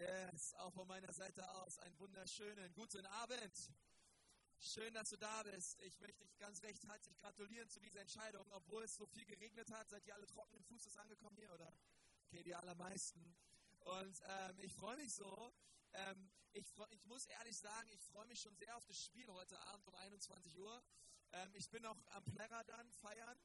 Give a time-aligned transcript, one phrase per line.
[0.00, 3.70] Yes, auch von meiner Seite aus einen wunderschönen guten Abend.
[4.58, 5.78] Schön, dass du da bist.
[5.82, 9.70] Ich möchte dich ganz recht herzlich gratulieren zu dieser Entscheidung, obwohl es so viel geregnet
[9.70, 9.90] hat.
[9.90, 11.70] Seid ihr alle trockenen Fußes angekommen hier, oder?
[12.24, 13.36] Okay, die allermeisten.
[13.80, 15.52] Und ähm, ich freue mich so.
[15.92, 19.30] Ähm, ich, freu, ich, muss ehrlich sagen, ich freue mich schon sehr auf das Spiel
[19.30, 20.82] heute Abend um 21 Uhr.
[21.32, 23.38] Ähm, ich bin noch am Plärrer dann feiern.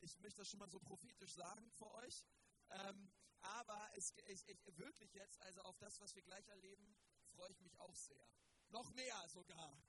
[0.00, 2.26] Ich möchte das schon mal so prophetisch sagen für euch.
[2.68, 3.10] Ähm,
[3.42, 6.96] aber es, ich, ich, wirklich jetzt, also auf das, was wir gleich erleben,
[7.34, 8.26] freue ich mich auch sehr.
[8.68, 9.82] Noch mehr sogar.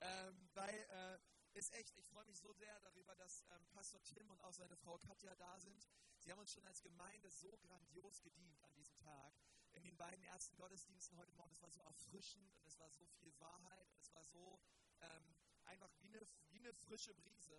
[0.00, 1.18] Ähm, weil äh,
[1.58, 4.76] ist echt, ich freue mich so sehr darüber, dass ähm, Pastor Tim und auch seine
[4.76, 5.88] Frau Katja da sind.
[6.18, 9.34] Sie haben uns schon als Gemeinde so grandios gedient an diesem Tag.
[9.72, 13.06] In den beiden ersten Gottesdiensten heute Morgen, es war so erfrischend und es war so
[13.06, 14.58] viel Wahrheit es war so
[15.00, 17.56] ähm, einfach wie eine, wie eine frische Brise.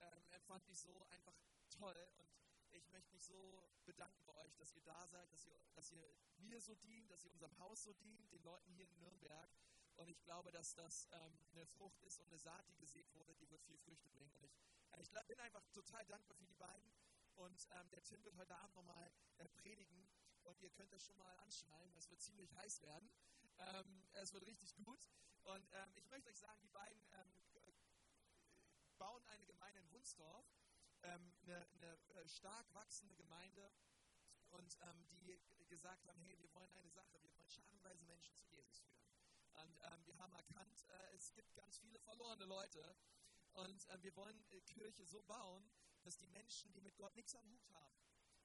[0.00, 1.34] Ähm, empfand ich so einfach
[1.70, 2.43] toll und
[2.74, 6.14] ich möchte mich so bedanken bei euch, dass ihr da seid, dass ihr, dass ihr
[6.38, 9.50] mir so dient, dass ihr unserem Haus so dient, den Leuten hier in Nürnberg.
[9.96, 13.34] Und ich glaube, dass das ähm, eine Frucht ist und eine Saat, die gesät wurde,
[13.36, 14.34] die wird viel Früchte bringen.
[14.34, 14.52] Und ich,
[14.90, 16.92] äh, ich bin einfach total dankbar für die beiden.
[17.36, 20.08] Und ähm, der Tim wird heute Abend nochmal äh, predigen.
[20.42, 21.94] Und ihr könnt das schon mal anschnallen.
[21.96, 23.08] Es wird ziemlich heiß werden.
[23.58, 25.08] Ähm, es wird richtig gut.
[25.44, 27.32] Und ähm, ich möchte euch sagen, die beiden ähm,
[28.98, 30.46] bauen eine Gemeinde in Wunsdorf
[31.04, 33.70] ähm, eine, eine, äh, stark wachsende Gemeinde
[34.50, 35.38] und ähm, die
[35.68, 39.04] gesagt haben, hey, wir wollen eine Sache, wir wollen scharenweise Menschen zu Jesus führen.
[39.52, 42.96] Und ähm, wir haben erkannt, äh, es gibt ganz viele verlorene Leute
[43.52, 45.70] und äh, wir wollen äh, Kirche so bauen,
[46.02, 47.98] dass die Menschen, die mit Gott nichts am Hut haben,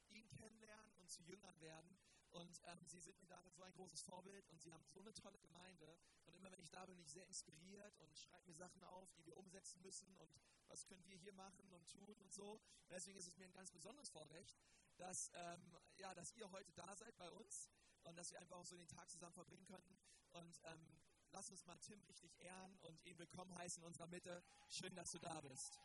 [0.10, 2.00] ihn kennenlernen und zu Jüngern werden
[2.32, 5.14] und ähm, sie sind mir darin so ein großes Vorbild und sie haben so eine
[5.14, 5.98] tolle Gemeinde.
[6.26, 9.12] Und immer wenn ich da bin, bin ich sehr inspiriert und schreibe mir Sachen auf,
[9.14, 10.30] die wir umsetzen müssen und
[10.68, 12.54] was können wir hier machen und tun und so.
[12.54, 14.60] Und deswegen ist es mir ein ganz besonderes Vorrecht,
[14.98, 17.70] dass, ähm, ja, dass ihr heute da seid bei uns
[18.04, 19.98] und dass wir einfach auch so den Tag zusammen verbringen könnten.
[20.32, 24.44] Und ähm, lass uns mal Tim richtig ehren und ihn willkommen heißen in unserer Mitte.
[24.70, 25.80] Schön, dass du da bist.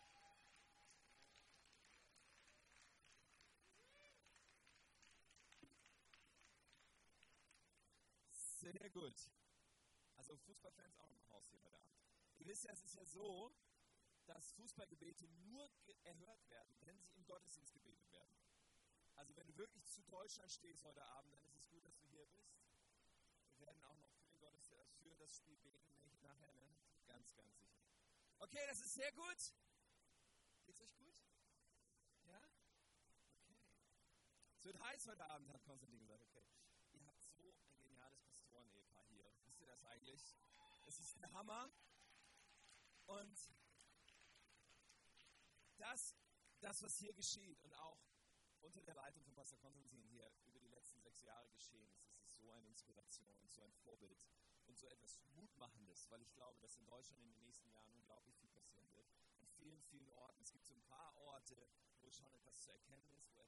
[8.75, 9.31] Sehr gut.
[10.17, 11.95] Also Fußballfans auch im Haus hier heute Abend.
[12.39, 13.55] Ihr wisst ja, es ist ja so,
[14.27, 15.71] dass Fußballgebete nur
[16.03, 18.35] erhört werden, wenn sie im Gottesdienst gebetet werden.
[19.15, 22.07] Also wenn du wirklich zu Deutschland stehst heute Abend, dann ist es gut, dass du
[22.07, 22.59] hier bist.
[23.59, 26.75] Wir werden auch noch für, Gottesdienst, für das Spiel beten, nachher, ne?
[27.06, 27.79] Ganz, ganz sicher.
[28.41, 29.55] Okay, das ist sehr gut.
[30.65, 31.15] Geht's euch gut?
[32.25, 32.43] Ja?
[33.37, 33.55] Okay.
[34.56, 36.25] Es wird heiß heute Abend, hat Konstantin gesagt.
[36.25, 36.43] Okay.
[36.93, 39.31] Ihr habt so ein geniales Pastoren-Ehepaar hier.
[40.04, 40.37] Eigentlich?
[40.84, 41.72] Es ist der Hammer.
[43.06, 43.38] Und
[45.78, 46.15] das,
[46.60, 47.98] das, was hier geschieht und auch
[48.60, 52.20] unter der Leitung von Pastor Konstantin hier über die letzten sechs Jahre geschehen ist, es
[52.22, 54.22] ist so eine Inspiration und so ein Vorbild
[54.66, 58.37] und so etwas Mutmachendes, weil ich glaube, dass in Deutschland in den nächsten Jahren unglaublich
[58.37, 59.09] viel passieren wird.
[59.38, 60.43] An vielen, vielen Orten.
[60.43, 61.56] Es gibt so ein paar Orte,
[62.00, 63.44] wo schon etwas zu erkennen ist, wo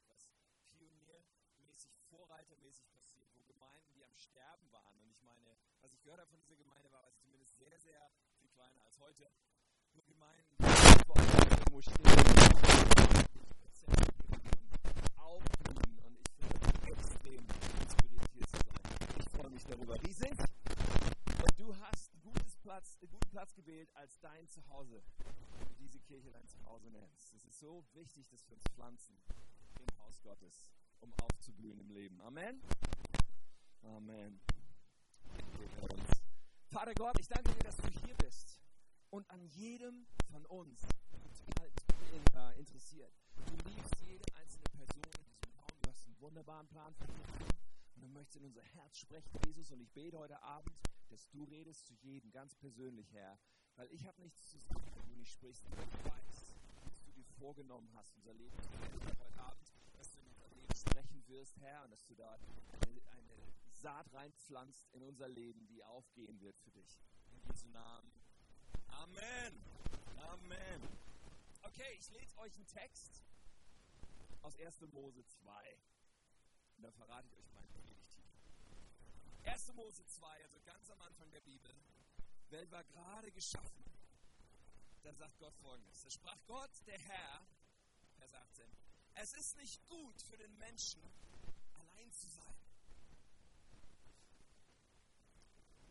[2.17, 6.31] vorreitermäßig passiert, wo Gemeinden, die am Sterben waren, und ich meine, was ich gehört habe
[6.31, 8.11] von dieser Gemeinde, war also zumindest sehr, sehr
[8.41, 9.31] viel kleiner als heute,
[9.93, 12.07] wo Gemeinden, die vor allem irgendwo stehen,
[15.17, 17.47] aufblühen und ich finde extrem
[17.83, 19.19] inspiriert hier zu sein.
[19.21, 20.39] Ich freue mich darüber riesig.
[21.43, 25.03] Und du hast einen, gutes Platz, einen guten Platz gewählt als dein Zuhause,
[25.59, 27.35] wenn du diese Kirche dein Zuhause nennst.
[27.35, 29.19] Es ist so wichtig, dass wir uns pflanzen
[29.81, 30.71] im Haus Gottes,
[31.07, 32.21] um aufzublühen im Leben.
[32.21, 32.61] Amen.
[33.83, 34.41] Amen.
[36.71, 38.61] Vater Gott, ich danke dir, dass du hier bist
[39.11, 40.83] und an jedem von uns
[42.35, 43.13] äh, interessiert.
[43.47, 45.69] Du liebst jede einzelne Person in diesem Raum.
[45.83, 47.55] Du hast einen wunderbaren Plan für uns.
[47.95, 49.71] Und du möchtest in unser Herz sprechen, Jesus.
[49.71, 50.75] Und ich bete heute Abend,
[51.09, 53.39] dass du redest zu jedem, ganz persönlich, Herr.
[53.77, 55.65] Weil ich habe nichts zu sagen, wenn du nicht sprichst.
[55.65, 59.73] Ich weiß, was du dir vorgenommen hast, unser Leben zu verändern heute Abend.
[59.97, 61.85] Dass du in unser Leben sprechen wirst, Herr.
[61.85, 66.71] Und dass du da eine, eine Saat reinpflanzt in unser Leben, die aufgehen wird für
[66.71, 67.01] dich.
[67.31, 68.13] In Jesu Namen.
[68.89, 69.65] Amen.
[70.19, 70.83] Amen.
[71.63, 73.23] Okay, ich lese euch einen Text
[74.43, 74.81] aus 1.
[74.93, 75.77] Mose 2.
[76.77, 78.23] Und da verrate ich euch meinen Predigtitel.
[79.45, 79.73] 1.
[79.75, 81.75] Mose 2, also ganz am Anfang der Bibel.
[82.51, 83.85] Welt war gerade geschaffen.
[85.03, 86.03] Da sagt Gott folgendes.
[86.03, 87.47] Da sprach Gott, der Herr,
[88.19, 88.67] Vers 18,
[89.17, 91.03] es ist nicht gut für den Menschen,
[91.75, 92.57] allein zu sein.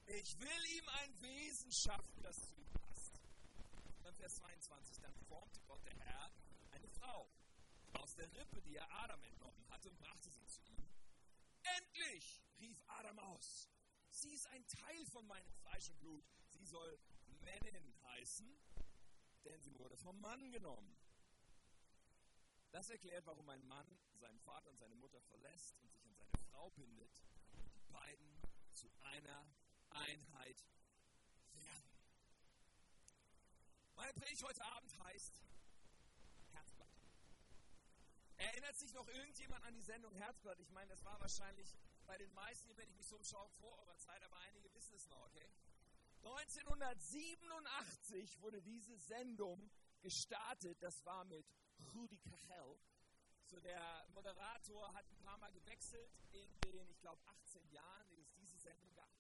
[0.06, 3.20] Ich will ihm ein Wesen schaffen, das zu ihm passt.
[4.04, 6.32] Dann Vers 22, dann formte Gott der Herr
[6.72, 7.28] eine Frau
[7.94, 10.88] aus der Rippe, die er Adam entnommen hatte, und brachte sie zu ihm.
[11.64, 13.68] Endlich, rief Adam aus.
[14.12, 16.26] ist ein Teil von meinem Fleisch und Blut.
[16.50, 17.00] Sie soll
[17.42, 18.48] Männin heißen,
[19.46, 21.05] denn sie wurde vom Mann genommen.
[22.76, 23.88] Das erklärt, warum ein Mann
[24.20, 27.10] seinen Vater und seine Mutter verlässt und sich an seine Frau bindet
[27.54, 28.28] und die beiden
[28.74, 29.46] zu einer
[29.92, 30.62] Einheit
[31.54, 31.90] werden.
[33.96, 35.42] Meine Predigt heute Abend heißt
[36.52, 36.92] Herzblatt.
[38.36, 40.60] Erinnert sich noch irgendjemand an die Sendung Herzblatt?
[40.60, 43.98] Ich meine, das war wahrscheinlich bei den meisten, wenn ich mich so umschaue, vor eurer
[44.00, 45.50] Zeit, aber einige wissen es noch, okay?
[46.24, 49.72] 1987 wurde diese Sendung
[50.02, 50.84] gestartet.
[50.84, 51.46] Das war mit
[51.94, 52.80] Rudi Cachel.
[53.44, 58.22] So der Moderator hat ein paar Mal gewechselt in den, ich glaube, 18 Jahren, die
[58.22, 59.12] es diese Sendung gab.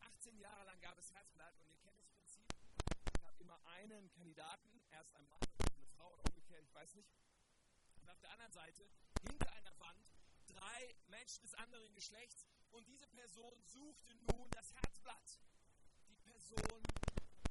[0.00, 2.46] 18 Jahre lang gab es Herzblatt und ihr kennt das Prinzip.
[3.12, 6.94] Es gab immer einen Kandidaten, erst ein Mann und eine Frau oder umgekehrt, ich weiß
[6.94, 7.10] nicht.
[8.00, 8.88] Und auf der anderen Seite,
[9.28, 10.06] hinter einer Wand,
[10.46, 15.40] drei Menschen des anderen Geschlechts und diese Person suchte nun das Herzblatt.
[16.08, 16.82] Die Person,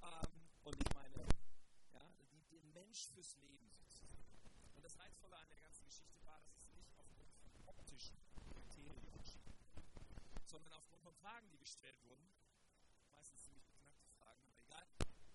[0.02, 1.26] ähm, und ich meine,
[1.94, 3.93] ja, die den Mensch fürs Leben sucht.
[4.84, 8.18] Und das Reizvolle an der ganzen Geschichte war, dass es nicht aufgrund von optischen
[8.52, 9.54] Kriterien entschieden
[10.46, 12.30] sondern aufgrund von Fragen, die gestellt wurden.
[13.14, 14.86] Meistens ziemlich beknackte Fragen, aber egal.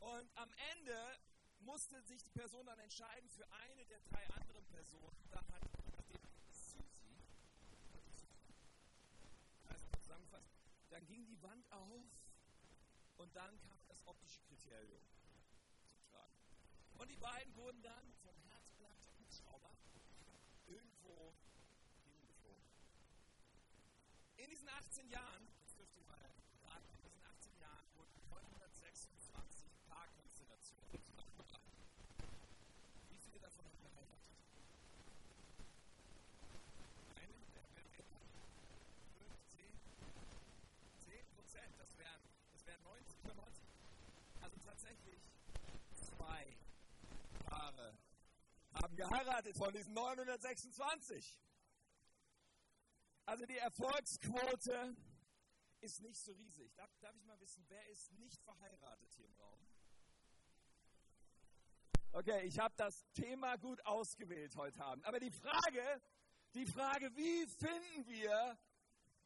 [0.01, 1.19] Und am Ende
[1.61, 5.17] musste sich die Person dann entscheiden für eine der drei anderen Personen.
[5.31, 5.63] Dann hat
[10.03, 10.53] zusammengefasst.
[10.91, 12.05] Dann ging die Wand auf
[13.17, 16.37] und dann kam das optische Kriterium zum Tragen.
[16.99, 18.99] Und die beiden wurden dann vom Herzblatt
[19.29, 19.71] Hubschrauber
[20.67, 21.35] irgendwo
[22.05, 22.65] hingeflogen.
[24.37, 26.15] In diesen 18 Jahren, das dürft ihr mal
[26.63, 31.67] raten, in diesen 18 Jahren wurden 926 Paarkonstellationen zusammengebracht.
[33.11, 34.39] Wie viele davon haben geheiratet?
[37.17, 37.35] Eine?
[37.75, 38.05] Wer?
[39.19, 39.75] Fünf, zehn?
[41.03, 42.23] Zehn Prozent, das wären,
[42.53, 43.65] das wären 90 oder 90.
[44.43, 45.21] Also tatsächlich
[46.07, 46.57] zwei
[47.47, 47.99] Paare
[48.75, 51.48] haben geheiratet von diesen 926.
[53.29, 54.97] Also die Erfolgsquote
[55.81, 56.75] ist nicht so riesig.
[56.77, 59.61] Darf, darf ich mal wissen, wer ist nicht verheiratet hier im Raum?
[62.13, 65.05] Okay, ich habe das Thema gut ausgewählt heute Abend.
[65.05, 66.01] Aber die Frage,
[66.55, 68.59] die Frage, wie finden wir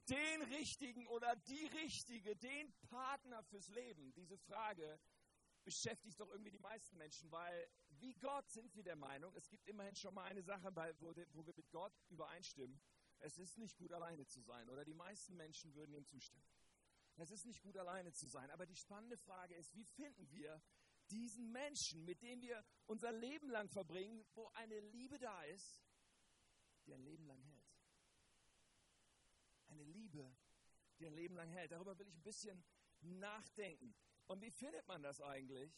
[0.09, 4.99] den richtigen oder die richtige, den Partner fürs Leben, diese Frage
[5.63, 7.71] beschäftigt doch irgendwie die meisten Menschen, weil
[8.01, 11.47] wie Gott sind wir der Meinung, es gibt immerhin schon mal eine Sache, wo, wo
[11.47, 12.81] wir mit Gott übereinstimmen.
[13.23, 14.69] Es ist nicht gut, alleine zu sein.
[14.69, 16.47] Oder die meisten Menschen würden ihm zustimmen.
[17.17, 18.51] Es ist nicht gut, alleine zu sein.
[18.51, 20.61] Aber die spannende Frage ist, wie finden wir
[21.11, 25.83] diesen Menschen, mit dem wir unser Leben lang verbringen, wo eine Liebe da ist,
[26.87, 27.71] die ein Leben lang hält.
[29.69, 30.37] Eine Liebe,
[30.99, 31.71] die ein Leben lang hält.
[31.71, 32.65] Darüber will ich ein bisschen
[33.03, 33.95] nachdenken.
[34.27, 35.73] Und wie findet man das eigentlich?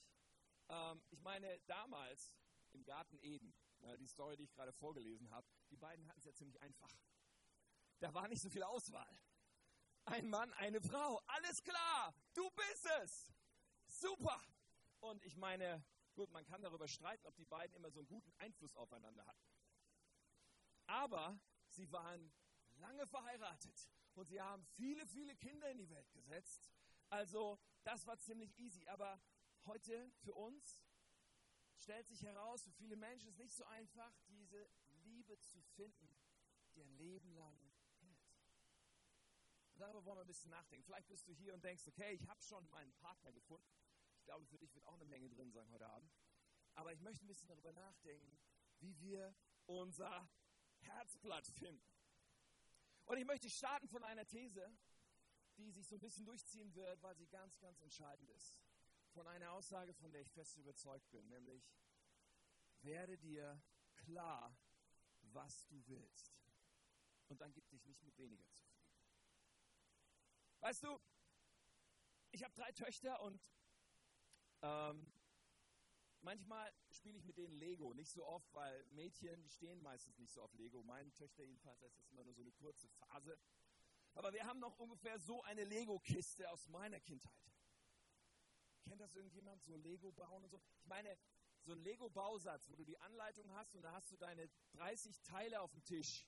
[0.69, 2.35] Ähm, ich meine, damals
[2.73, 3.55] im Garten Eden,
[3.99, 6.91] die Story, die ich gerade vorgelesen habe, die beiden hatten es ja ziemlich einfach.
[8.05, 9.19] Da war nicht so viel Auswahl.
[10.05, 13.33] Ein Mann, eine Frau, alles klar, du bist es.
[13.87, 14.39] Super.
[15.01, 15.83] Und ich meine,
[16.15, 19.49] gut, man kann darüber streiten, ob die beiden immer so einen guten Einfluss aufeinander hatten.
[20.85, 21.41] Aber
[21.71, 22.31] sie waren
[22.75, 26.69] lange verheiratet und sie haben viele, viele Kinder in die Welt gesetzt.
[27.09, 28.87] Also das war ziemlich easy.
[28.89, 29.19] Aber
[29.65, 30.85] heute für uns
[31.79, 34.69] stellt sich heraus, für viele Menschen ist es nicht so einfach, diese
[35.05, 36.15] Liebe zu finden,
[36.75, 37.74] die ein Leben lang
[39.81, 40.85] darüber wollen wir ein bisschen nachdenken.
[40.85, 43.67] Vielleicht bist du hier und denkst, okay, ich habe schon meinen Partner gefunden.
[44.19, 46.11] Ich glaube, für dich wird auch eine Menge drin sein heute Abend.
[46.75, 48.39] Aber ich möchte ein bisschen darüber nachdenken,
[48.81, 49.35] wie wir
[49.67, 50.29] unser
[50.81, 51.85] Herzblatt finden.
[53.07, 54.77] Und ich möchte starten von einer These,
[55.57, 58.59] die sich so ein bisschen durchziehen wird, weil sie ganz, ganz entscheidend ist.
[59.13, 61.71] Von einer Aussage, von der ich fest überzeugt bin, nämlich,
[62.83, 63.63] werde dir
[63.95, 64.57] klar,
[65.21, 66.35] was du willst.
[67.29, 68.74] Und dann gib dich nicht mit weniger zufrieden.
[70.65, 70.99] Weißt du,
[72.31, 73.39] ich habe drei Töchter und
[74.63, 75.13] ähm,
[76.23, 77.93] manchmal spiele ich mit denen Lego.
[77.93, 80.83] Nicht so oft, weil Mädchen, stehen meistens nicht so auf Lego.
[80.83, 83.39] Meine Töchter jedenfalls, das ist immer nur so eine kurze Phase.
[84.15, 87.53] Aber wir haben noch ungefähr so eine Lego-Kiste aus meiner Kindheit.
[88.85, 89.63] Kennt das irgendjemand?
[89.63, 90.63] So Lego bauen und so?
[90.81, 91.19] Ich meine,
[91.61, 95.61] so ein Lego-Bausatz, wo du die Anleitung hast und da hast du deine 30 Teile
[95.61, 96.27] auf dem Tisch,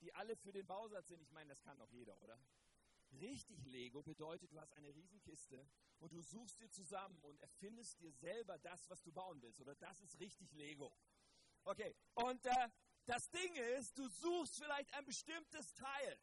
[0.00, 1.22] die alle für den Bausatz sind.
[1.22, 2.36] Ich meine, das kann doch jeder, oder?
[3.12, 5.66] Richtig Lego bedeutet, du hast eine Riesenkiste
[5.98, 9.60] und du suchst dir zusammen und erfindest dir selber das, was du bauen willst.
[9.60, 10.92] Oder das ist richtig Lego.
[11.64, 12.68] Okay, und äh,
[13.06, 16.20] das Ding ist, du suchst vielleicht ein bestimmtes Teil.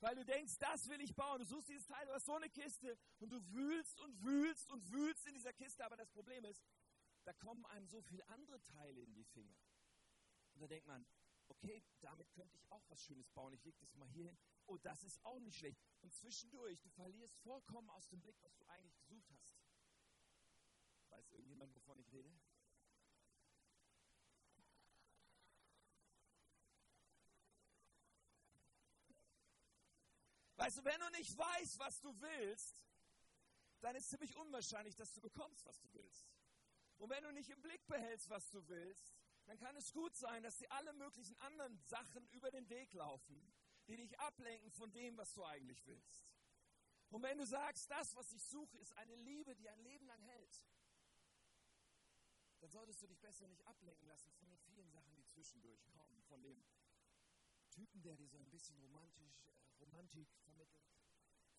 [0.00, 1.38] Weil du denkst, das will ich bauen.
[1.38, 4.92] Du suchst dieses Teil, du hast so eine Kiste und du wühlst und wühlst und
[4.92, 5.84] wühlst in dieser Kiste.
[5.84, 6.62] Aber das Problem ist,
[7.24, 9.56] da kommen einem so viele andere Teile in die Finger.
[10.52, 11.06] Und da denkt man,
[11.48, 13.52] okay, damit könnte ich auch was Schönes bauen.
[13.52, 14.38] Ich lege das mal hier hin.
[14.66, 15.80] Oh, das ist auch nicht schlecht.
[16.00, 19.56] Und zwischendurch, du verlierst vollkommen aus dem Blick, was du eigentlich gesucht hast.
[21.10, 22.32] Weiß irgendjemand, wovon ich rede?
[30.56, 32.82] Weißt du, wenn du nicht weißt, was du willst,
[33.80, 36.26] dann ist ziemlich unwahrscheinlich, dass du bekommst, was du willst.
[36.98, 39.14] Und wenn du nicht im Blick behältst, was du willst,
[39.46, 43.40] dann kann es gut sein, dass dir alle möglichen anderen Sachen über den Weg laufen,
[43.86, 46.28] die dich ablenken von dem, was du eigentlich willst.
[47.10, 50.20] Und wenn du sagst, das, was ich suche, ist eine Liebe, die ein Leben lang
[50.22, 50.64] hält,
[52.60, 56.20] dann solltest du dich besser nicht ablenken lassen von den vielen Sachen, die zwischendurch kommen,
[56.22, 56.64] von dem
[57.70, 59.50] Typen, der dir so ein bisschen romantisch, äh,
[59.80, 60.90] Romantik vermittelt,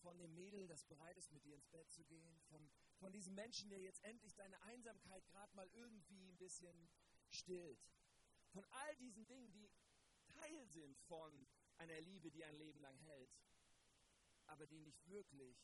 [0.00, 3.34] von dem Mädel, das bereit ist, mit dir ins Bett zu gehen, von, von diesem
[3.34, 6.88] Menschen, der jetzt endlich deine Einsamkeit gerade mal irgendwie ein bisschen
[7.30, 7.80] stillt.
[8.52, 9.70] Von all diesen Dingen, die
[10.26, 13.30] Teil sind von einer Liebe, die ein Leben lang hält,
[14.46, 15.56] aber die nicht wirklich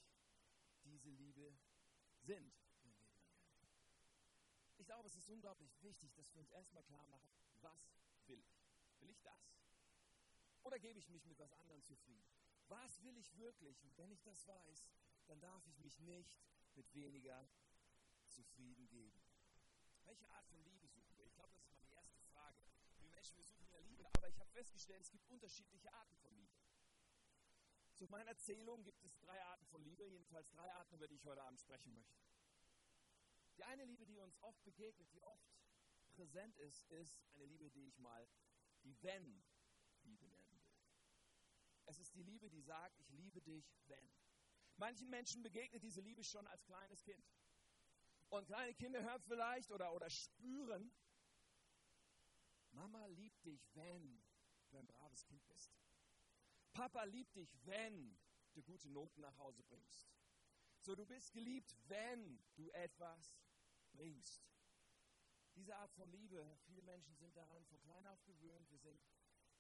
[0.85, 1.57] diese Liebe
[2.21, 2.55] sind.
[4.77, 7.31] Ich glaube, es ist unglaublich wichtig, dass wir uns erstmal klar machen,
[7.63, 9.01] was will ich?
[9.01, 9.55] Will ich das?
[10.63, 12.27] Oder gebe ich mich mit was anderem zufrieden?
[12.69, 13.83] Was will ich wirklich?
[13.83, 14.87] Und wenn ich das weiß,
[15.27, 16.39] dann darf ich mich nicht
[16.75, 17.49] mit weniger
[18.29, 19.23] zufrieden geben.
[20.05, 21.27] Welche Art von Liebe suchen wir?
[21.27, 22.59] Ich glaube, das ist mal die erste Frage.
[22.99, 26.35] Wir Menschen, wir suchen ja Liebe, aber ich habe festgestellt, es gibt unterschiedliche Arten von
[26.35, 26.57] Liebe.
[27.93, 31.27] Zu meiner Erzählung gibt es drei Arten von Liebe, jedenfalls drei Arten, über die ich
[31.27, 32.19] heute Abend sprechen möchte.
[33.59, 35.47] Die eine Liebe, die uns oft begegnet, die oft
[36.13, 38.27] präsent ist, ist eine Liebe, die ich mal
[38.83, 40.65] die Wenn-Liebe nennen will.
[41.85, 44.11] Es ist die Liebe, die sagt, ich liebe dich, wenn.
[44.77, 47.23] Manchen Menschen begegnet diese Liebe schon als kleines Kind.
[48.31, 50.91] Und kleine Kinder hören vielleicht oder, oder spüren,
[52.75, 54.23] Mama liebt dich, wenn
[54.71, 55.73] du ein braves Kind bist.
[56.73, 58.17] Papa liebt dich, wenn
[58.53, 60.09] du gute Noten nach Hause bringst.
[60.81, 63.39] So, du bist geliebt, wenn du etwas
[63.93, 64.45] bringst.
[65.55, 68.69] Diese Art von Liebe, viele Menschen sind daran von klein auf gewöhnt.
[68.71, 69.01] Wir sind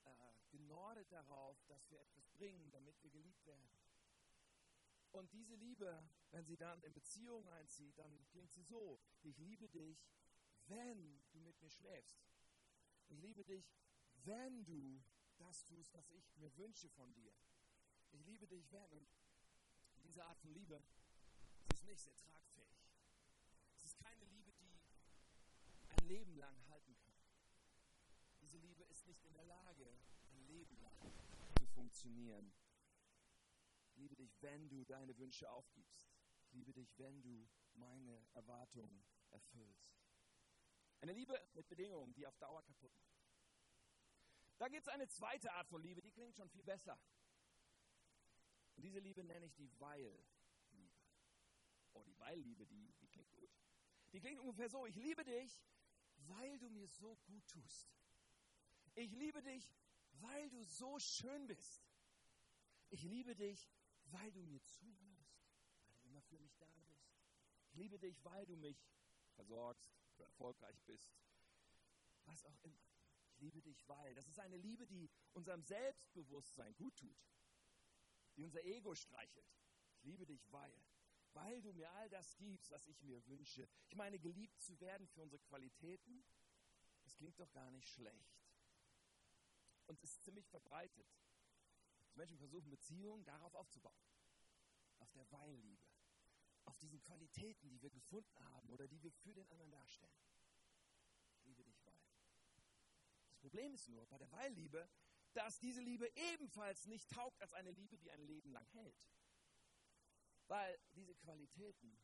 [0.04, 3.70] äh, genordet darauf, dass wir etwas bringen, damit wir geliebt werden.
[5.12, 6.02] Und diese Liebe,
[6.32, 10.04] wenn sie dann in Beziehung einzieht, dann klingt sie so, ich liebe dich,
[10.66, 12.33] wenn du mit mir schläfst.
[13.08, 13.64] Ich liebe dich,
[14.24, 15.02] wenn du
[15.36, 17.32] das tust, was ich mir wünsche von dir.
[18.10, 18.92] Ich liebe dich, wenn.
[18.92, 19.08] Und
[20.04, 20.82] diese Art von Liebe,
[21.74, 22.78] ist nicht sehr tragfähig.
[23.74, 24.80] Es ist keine Liebe, die
[25.88, 27.18] ein Leben lang halten kann.
[28.40, 29.86] Diese Liebe ist nicht in der Lage,
[30.30, 31.12] ein Leben lang
[31.58, 32.52] zu funktionieren.
[33.88, 36.08] Ich liebe dich, wenn du deine Wünsche aufgibst.
[36.46, 40.03] Ich liebe dich, wenn du meine Erwartungen erfüllst.
[41.04, 43.20] Eine Liebe mit Bedingungen, die auf Dauer kaputt macht.
[44.56, 46.98] Da gibt es eine zweite Art von Liebe, die klingt schon viel besser.
[48.74, 50.96] Und diese Liebe nenne ich die Weil-Liebe.
[51.92, 53.50] Oh, die Weil-Liebe, die, die klingt gut.
[54.14, 55.62] Die klingt ungefähr so, ich liebe dich,
[56.16, 57.94] weil du mir so gut tust.
[58.94, 59.70] Ich liebe dich,
[60.22, 61.86] weil du so schön bist.
[62.88, 63.68] Ich liebe dich,
[64.04, 65.44] weil du mir zuhörst,
[65.84, 67.12] weil du immer für mich da bist.
[67.66, 68.82] Ich liebe dich, weil du mich
[69.34, 71.14] versorgst erfolgreich bist.
[72.24, 72.82] Was auch immer.
[73.26, 74.14] Ich liebe dich, weil.
[74.14, 77.16] Das ist eine Liebe, die unserem Selbstbewusstsein gut tut.
[78.36, 79.46] Die unser Ego streichelt.
[79.96, 80.82] Ich liebe dich, weil.
[81.32, 83.68] Weil du mir all das gibst, was ich mir wünsche.
[83.88, 86.24] Ich meine, geliebt zu werden für unsere Qualitäten,
[87.02, 88.38] das klingt doch gar nicht schlecht.
[89.86, 91.06] Und es ist ziemlich verbreitet.
[92.14, 93.98] Menschen versuchen, Beziehungen darauf aufzubauen.
[94.98, 95.83] Auf der Weilliebe.
[96.64, 100.18] Auf diesen Qualitäten, die wir gefunden haben oder die wir für den anderen darstellen.
[101.44, 101.94] Liebe dich, weil.
[103.28, 104.88] Das Problem ist nur bei der Weilliebe,
[105.34, 109.10] dass diese Liebe ebenfalls nicht taugt als eine Liebe, die ein Leben lang hält.
[110.46, 111.98] Weil diese Qualitäten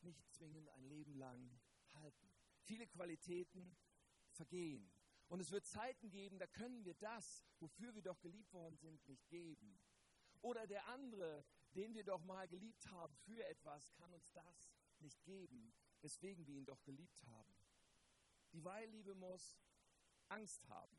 [0.00, 1.60] nicht zwingend ein Leben lang
[1.94, 2.30] halten.
[2.62, 3.76] Viele Qualitäten
[4.32, 4.92] vergehen.
[5.28, 9.06] Und es wird Zeiten geben, da können wir das, wofür wir doch geliebt worden sind,
[9.08, 9.78] nicht geben.
[10.40, 11.44] Oder der andere,
[11.78, 16.56] den wir doch mal geliebt haben für etwas, kann uns das nicht geben, weswegen wir
[16.56, 17.54] ihn doch geliebt haben.
[18.52, 19.60] Die Weilliebe muss
[20.26, 20.98] Angst haben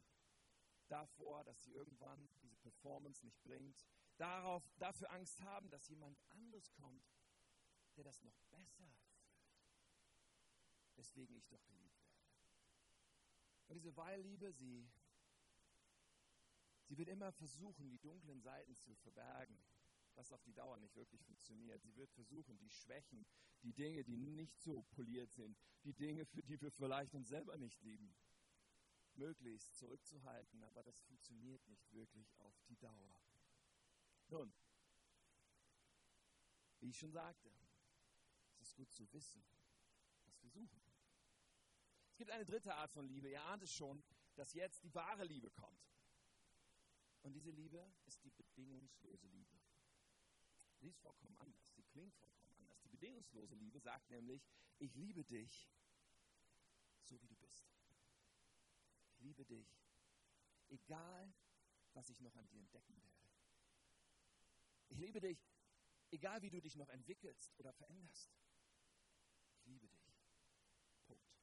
[0.87, 6.71] davor, dass sie irgendwann diese Performance nicht bringt, darauf, dafür Angst haben, dass jemand anderes
[6.71, 7.03] kommt,
[7.97, 9.35] der das noch besser fühlt,
[10.95, 12.31] weswegen ich doch geliebt werde.
[13.67, 14.89] Und diese Weilliebe, sie,
[16.85, 19.59] Sie wird immer versuchen, die dunklen Seiten zu verbergen,
[20.19, 21.81] was auf die Dauer nicht wirklich funktioniert.
[21.81, 23.25] Sie wird versuchen, die Schwächen,
[23.63, 27.57] die Dinge, die nicht so poliert sind, die Dinge, für die wir vielleicht uns selber
[27.57, 28.13] nicht lieben,
[29.13, 30.61] möglichst zurückzuhalten.
[30.63, 33.23] Aber das funktioniert nicht wirklich auf die Dauer.
[34.27, 34.53] Nun,
[36.81, 37.49] wie ich schon sagte,
[38.59, 39.41] es ist gut zu wissen,
[40.25, 40.81] was wir suchen.
[42.11, 43.29] Es gibt eine dritte Art von Liebe.
[43.29, 44.03] Ihr ahnt es schon,
[44.35, 45.89] dass jetzt die wahre Liebe kommt.
[47.21, 49.59] Und diese Liebe ist die bedingungslose Liebe.
[50.79, 51.73] Sie ist vollkommen anders.
[51.75, 52.81] Sie klingt vollkommen anders.
[52.81, 55.69] Die bedingungslose Liebe sagt nämlich, ich liebe dich,
[57.03, 57.69] so wie du bist.
[59.11, 59.67] Ich liebe dich,
[60.69, 61.33] egal
[61.93, 63.19] was ich noch an dir entdecken werde.
[64.89, 65.45] Ich liebe dich,
[66.11, 68.31] egal wie du dich noch entwickelst oder veränderst.
[69.55, 70.15] Ich liebe dich.
[71.05, 71.35] Punkt.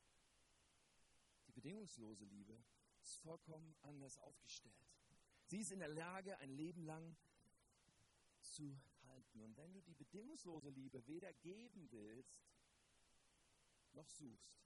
[1.46, 2.64] Die bedingungslose Liebe
[3.02, 4.74] ist vollkommen anders aufgestellt.
[5.44, 7.16] Sie ist in der Lage, ein Leben lang
[8.40, 8.80] zu
[9.36, 9.42] halten.
[9.42, 12.40] Und wenn du die bedingungslose Liebe weder geben willst,
[13.92, 14.62] noch suchst,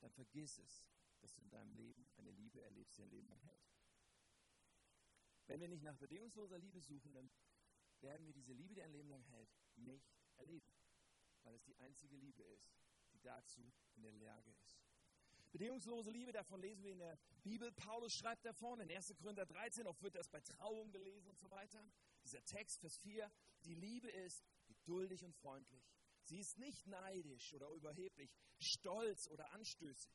[0.00, 0.86] dann vergiss es,
[1.20, 3.72] dass du in deinem Leben eine Liebe erlebst, die ein Leben lang hält.
[5.46, 7.30] Wenn wir nicht nach bedingungsloser Liebe suchen, dann
[8.00, 10.66] werden wir diese Liebe, die ein Leben lang hält, nicht erleben,
[11.42, 12.76] weil es die einzige Liebe ist,
[13.12, 14.78] die dazu in der Lage ist.
[15.52, 17.70] Bedingungslose Liebe, davon lesen wir in der Bibel.
[17.72, 19.14] Paulus schreibt davon in 1.
[19.16, 21.84] Korinther 13, oft wird das bei Trauung gelesen und so weiter.
[22.24, 23.30] Dieser Text, Vers 4,
[23.64, 25.84] die Liebe ist geduldig und freundlich.
[26.22, 30.12] Sie ist nicht neidisch oder überheblich, stolz oder anstößig.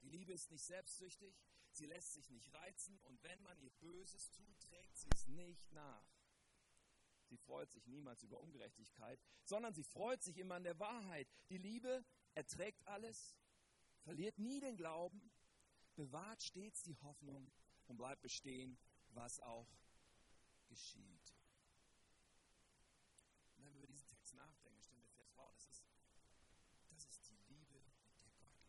[0.00, 1.34] Die Liebe ist nicht selbstsüchtig,
[1.70, 5.70] sie lässt sich nicht reizen und wenn man ihr Böses tut, trägt sie es nicht
[5.72, 6.06] nach.
[7.26, 11.28] Sie freut sich niemals über Ungerechtigkeit, sondern sie freut sich immer an der Wahrheit.
[11.50, 13.36] Die Liebe erträgt alles,
[14.02, 15.30] verliert nie den Glauben,
[15.96, 17.50] bewahrt stets die Hoffnung
[17.88, 18.78] und bleibt bestehen,
[19.08, 19.68] was auch
[20.68, 21.34] geschieht.
[23.56, 25.84] Und wenn wir über diesen Text nachdenken, stellen wir fest, wow, das ist,
[26.90, 28.68] das ist die Liebe, mit der Gott liebt.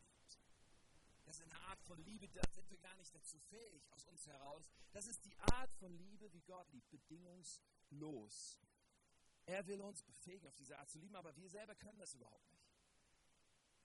[1.25, 4.25] Das ist eine Art von Liebe, da sind wir gar nicht dazu fähig aus uns
[4.27, 4.69] heraus.
[4.91, 8.59] Das ist die Art von Liebe, wie Gott liebt, bedingungslos.
[9.45, 12.51] Er will uns befähigen, auf diese Art zu lieben, aber wir selber können das überhaupt
[12.53, 12.75] nicht.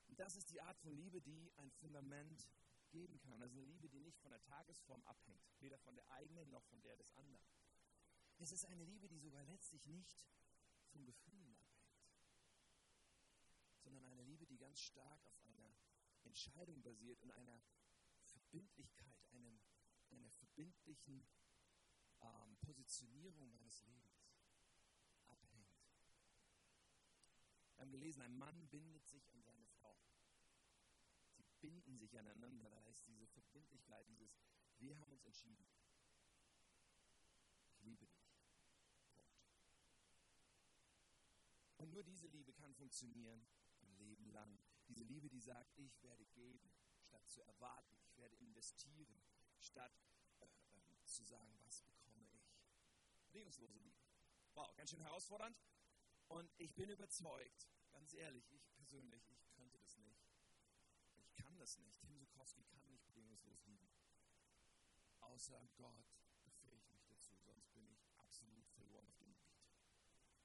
[0.08, 2.48] Und das ist die Art von Liebe, die ein Fundament
[2.90, 3.38] geben kann.
[3.40, 6.64] Das ist eine Liebe, die nicht von der Tagesform abhängt, weder von der eigenen noch
[6.64, 7.46] von der des anderen.
[8.38, 10.26] Es ist eine Liebe, die sogar letztlich nicht
[10.90, 12.02] von Gefühlen abhängt,
[13.78, 15.41] sondern eine Liebe, die ganz stark auf
[16.24, 17.62] Entscheidung basiert und einer
[18.24, 19.60] Verbindlichkeit, einem,
[20.10, 21.26] einer verbindlichen
[22.20, 24.30] ähm, Positionierung meines Lebens
[25.26, 25.68] abhängt.
[27.76, 29.66] Wir haben gelesen, ein Mann bindet sich an seine
[31.62, 32.68] binden sich aneinander.
[32.68, 34.36] Da ist diese Verbindlichkeit, dieses
[34.78, 35.64] Wir haben uns entschieden.
[37.70, 38.28] Ich liebe dich.
[41.78, 43.46] Und nur diese Liebe kann funktionieren
[43.80, 44.58] ein Leben lang.
[44.92, 47.96] Diese Liebe, die sagt, ich werde geben, statt zu erwarten.
[48.04, 49.24] Ich werde investieren,
[49.58, 49.92] statt
[50.40, 52.52] äh, äh, zu sagen, was bekomme ich.
[53.24, 53.96] Bedingungslose Liebe.
[54.52, 55.56] Wow, ganz schön herausfordernd.
[56.28, 59.42] Und ich bin überzeugt, ganz ehrlich, ich persönlich, ich
[61.62, 62.02] das nicht.
[62.02, 63.88] Tim Sukowski kann nicht bedingungslos lieben.
[65.20, 66.04] Außer Gott
[66.42, 69.70] befähigt mich dazu, sonst bin ich absolut verloren auf dem Gebiet.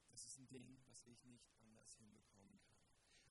[0.09, 2.66] Das ist ein Ding, was ich nicht anders hinbekommen kann.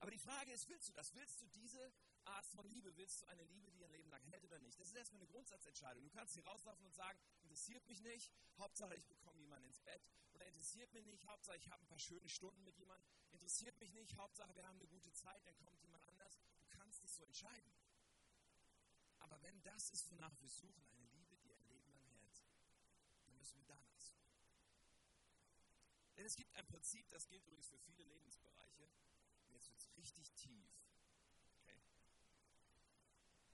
[0.00, 1.14] Aber die Frage ist, willst du das?
[1.14, 1.92] Willst du diese
[2.24, 2.94] Art von Liebe?
[2.96, 4.78] Willst du eine Liebe, die ein Leben lang hält oder nicht?
[4.78, 6.04] Das ist erstmal eine Grundsatzentscheidung.
[6.04, 10.02] Du kannst hier rauslaufen und sagen, interessiert mich nicht, Hauptsache ich bekomme jemanden ins Bett.
[10.34, 13.08] Oder interessiert mich nicht, Hauptsache ich habe ein paar schöne Stunden mit jemandem.
[13.32, 16.38] Interessiert mich nicht, Hauptsache wir haben eine gute Zeit, dann kommt jemand anders.
[16.60, 17.72] Du kannst dich so entscheiden.
[19.18, 22.44] Aber wenn das ist, wonach wir suchen, eine Liebe, die ein Leben lang hält,
[23.24, 24.36] dann müssen wir danach suchen.
[26.16, 28.88] Denn es gibt ein Prinzip, das gilt übrigens für viele Lebensbereiche.
[29.56, 30.68] Jetzt wird es richtig tief.
[31.62, 31.80] Okay?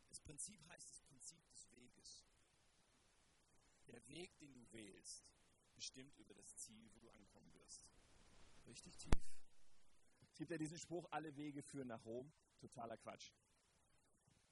[0.08, 2.26] Das Prinzip heißt das Prinzip des Weges.
[3.86, 5.30] Der Weg, den du wählst,
[5.76, 7.88] bestimmt über das Ziel, wo du ankommen wirst.
[8.66, 9.12] Richtig tief.
[10.26, 12.32] Es gibt ja diesen Spruch, alle Wege führen nach Rom.
[12.58, 13.30] Totaler Quatsch.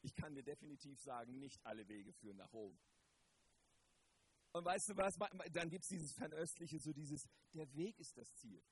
[0.03, 2.79] Ich kann dir definitiv sagen, nicht alle Wege führen nach Rom.
[4.53, 5.19] Und weißt du was?
[5.51, 8.63] Dann gibt es dieses Fernöstliche, so dieses, der Weg ist das Ziel.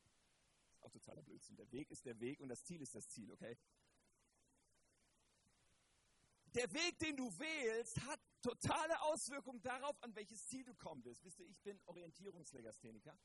[0.80, 1.56] Auch totaler Blödsinn.
[1.56, 3.56] Der Weg ist der Weg und das Ziel ist das Ziel, okay?
[6.54, 11.22] Der Weg, den du wählst, hat totale Auswirkungen darauf, an welches Ziel du kommen wirst.
[11.24, 13.18] Wisst ihr, ich bin Orientierungslegastheniker.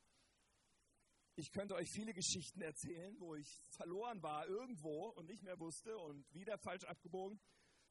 [1.35, 5.97] Ich könnte euch viele Geschichten erzählen, wo ich verloren war irgendwo und nicht mehr wusste
[5.97, 7.39] und wieder falsch abgebogen.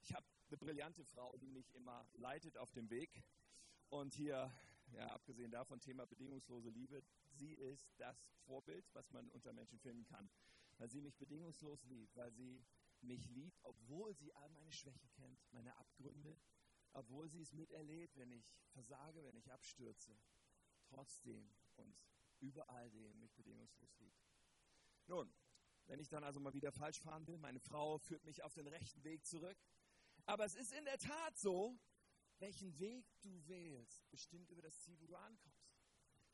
[0.02, 3.10] Ich habe eine brillante Frau, die mich immer leitet auf dem Weg.
[3.88, 4.52] Und hier,
[4.92, 10.04] ja, abgesehen davon, Thema bedingungslose Liebe, sie ist das Vorbild, was man unter Menschen finden
[10.04, 10.30] kann.
[10.78, 12.64] Weil sie mich bedingungslos liebt, weil sie
[13.00, 16.38] mich liebt, obwohl sie all meine Schwächen kennt, meine Abgründe,
[16.92, 20.16] obwohl sie es miterlebt, wenn ich versage, wenn ich abstürze.
[20.88, 21.96] Trotzdem und
[22.40, 24.22] über all dem mich bedingungslos liebt.
[25.06, 25.32] Nun,
[25.86, 28.68] wenn ich dann also mal wieder falsch fahren will, meine Frau führt mich auf den
[28.68, 29.58] rechten Weg zurück.
[30.26, 31.78] Aber es ist in der Tat so,
[32.42, 35.72] welchen Weg du wählst, bestimmt über das Ziel, wo du ankommst.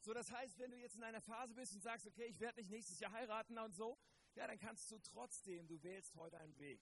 [0.01, 2.59] So, das heißt, wenn du jetzt in einer Phase bist und sagst, okay, ich werde
[2.61, 3.99] nicht nächstes Jahr heiraten und so,
[4.35, 6.81] ja, dann kannst du trotzdem, du wählst heute einen Weg,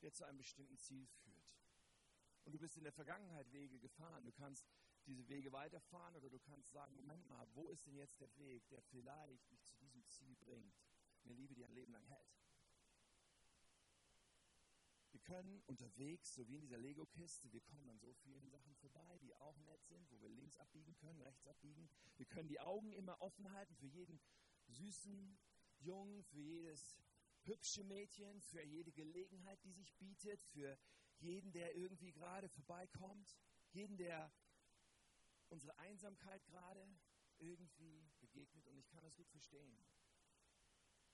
[0.00, 1.42] der zu einem bestimmten Ziel führt.
[2.44, 4.24] Und du bist in der Vergangenheit Wege gefahren.
[4.24, 4.66] Du kannst
[5.04, 8.66] diese Wege weiterfahren oder du kannst sagen, Moment mal, wo ist denn jetzt der Weg,
[8.70, 10.74] der vielleicht mich zu diesem Ziel bringt?
[11.24, 12.41] Eine Liebe, die ein Leben lang hält.
[15.22, 19.34] Können unterwegs, so wie in dieser Lego-Kiste, wir kommen an so vielen Sachen vorbei, die
[19.36, 21.88] auch nett sind, wo wir links abbiegen können, rechts abbiegen.
[22.16, 24.20] Wir können die Augen immer offen halten für jeden
[24.66, 25.38] süßen
[25.78, 26.98] Jungen, für jedes
[27.44, 30.78] hübsche Mädchen, für jede Gelegenheit, die sich bietet, für
[31.18, 33.36] jeden, der irgendwie gerade vorbeikommt,
[33.70, 34.32] jeden, der
[35.48, 36.98] unsere Einsamkeit gerade
[37.38, 38.66] irgendwie begegnet.
[38.66, 39.84] Und ich kann das gut verstehen,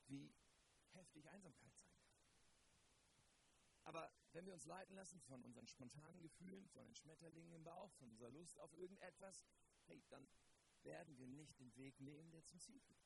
[0.07, 0.35] wie
[0.92, 1.88] heftig Einsamkeit sein.
[3.88, 7.90] Aber wenn wir uns leiten lassen von unseren spontanen Gefühlen, von den Schmetterlingen im Bauch,
[7.94, 9.46] von unserer Lust auf irgendetwas,
[9.87, 10.29] hey, dann
[10.83, 13.01] werden wir nicht den Weg nehmen, der zum Ziel führt.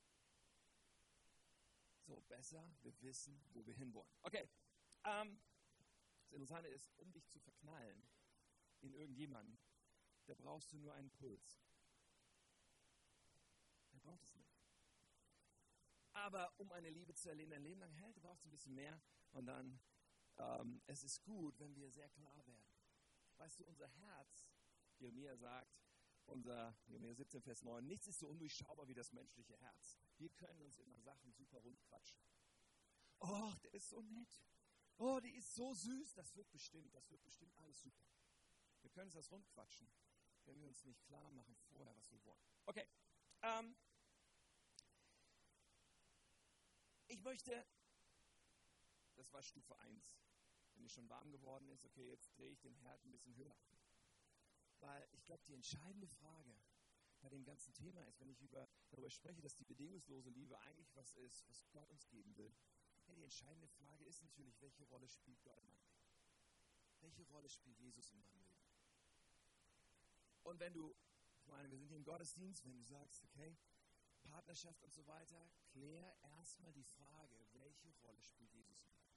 [2.00, 4.12] So, besser, wir wissen, wo wir hinwollen.
[4.22, 4.48] Okay,
[5.04, 5.40] ähm,
[6.24, 8.04] das Interessante ist, um dich zu verknallen
[8.80, 9.60] in irgendjemanden,
[10.26, 11.62] da brauchst du nur einen Puls.
[13.92, 14.52] Er braucht es nicht.
[16.12, 19.00] Aber um eine Liebe zu erleben, ein Leben lang hält, braucht es ein bisschen mehr.
[19.30, 19.80] Und dann,
[20.42, 22.72] ähm, es ist gut, wenn wir sehr klar werden.
[23.36, 24.48] Weißt du, unser Herz,
[24.98, 25.80] Jeremia sagt,
[26.26, 29.98] unser Jeremia 17, Vers 9, nichts ist so undurchschaubar wie das menschliche Herz.
[30.18, 32.20] Wir können uns immer Sachen super rund quatschen.
[33.18, 34.44] Oh, der ist so nett.
[34.96, 36.14] Oh, die ist so süß.
[36.14, 38.06] Das wird bestimmt, das wird bestimmt alles super.
[38.80, 39.90] Wir können uns das rundquatschen,
[40.44, 42.44] wenn wir uns nicht klar machen vorher, was wir wollen.
[42.66, 42.86] Okay.
[43.42, 43.76] Ähm,
[47.06, 47.66] ich möchte,
[49.14, 50.22] das war Stufe 1.
[50.82, 53.56] Wenn es schon warm geworden ist, okay, jetzt drehe ich den Herd ein bisschen höher.
[54.80, 56.60] Weil ich glaube, die entscheidende Frage
[57.20, 60.92] bei dem ganzen Thema ist, wenn ich über, darüber spreche, dass die bedingungslose Liebe eigentlich
[60.96, 62.52] was ist, was Gott uns geben will.
[63.06, 66.10] Ja, die entscheidende Frage ist natürlich, welche Rolle spielt Gott in meinem Leben?
[66.98, 68.66] Welche Rolle spielt Jesus in meinem Leben?
[70.42, 70.96] Und wenn du,
[71.36, 73.56] ich meine, wir sind hier im Gottesdienst, wenn du sagst, okay,
[74.24, 79.11] Partnerschaft und so weiter, klär erstmal die Frage, welche Rolle spielt Jesus in meinem Leben?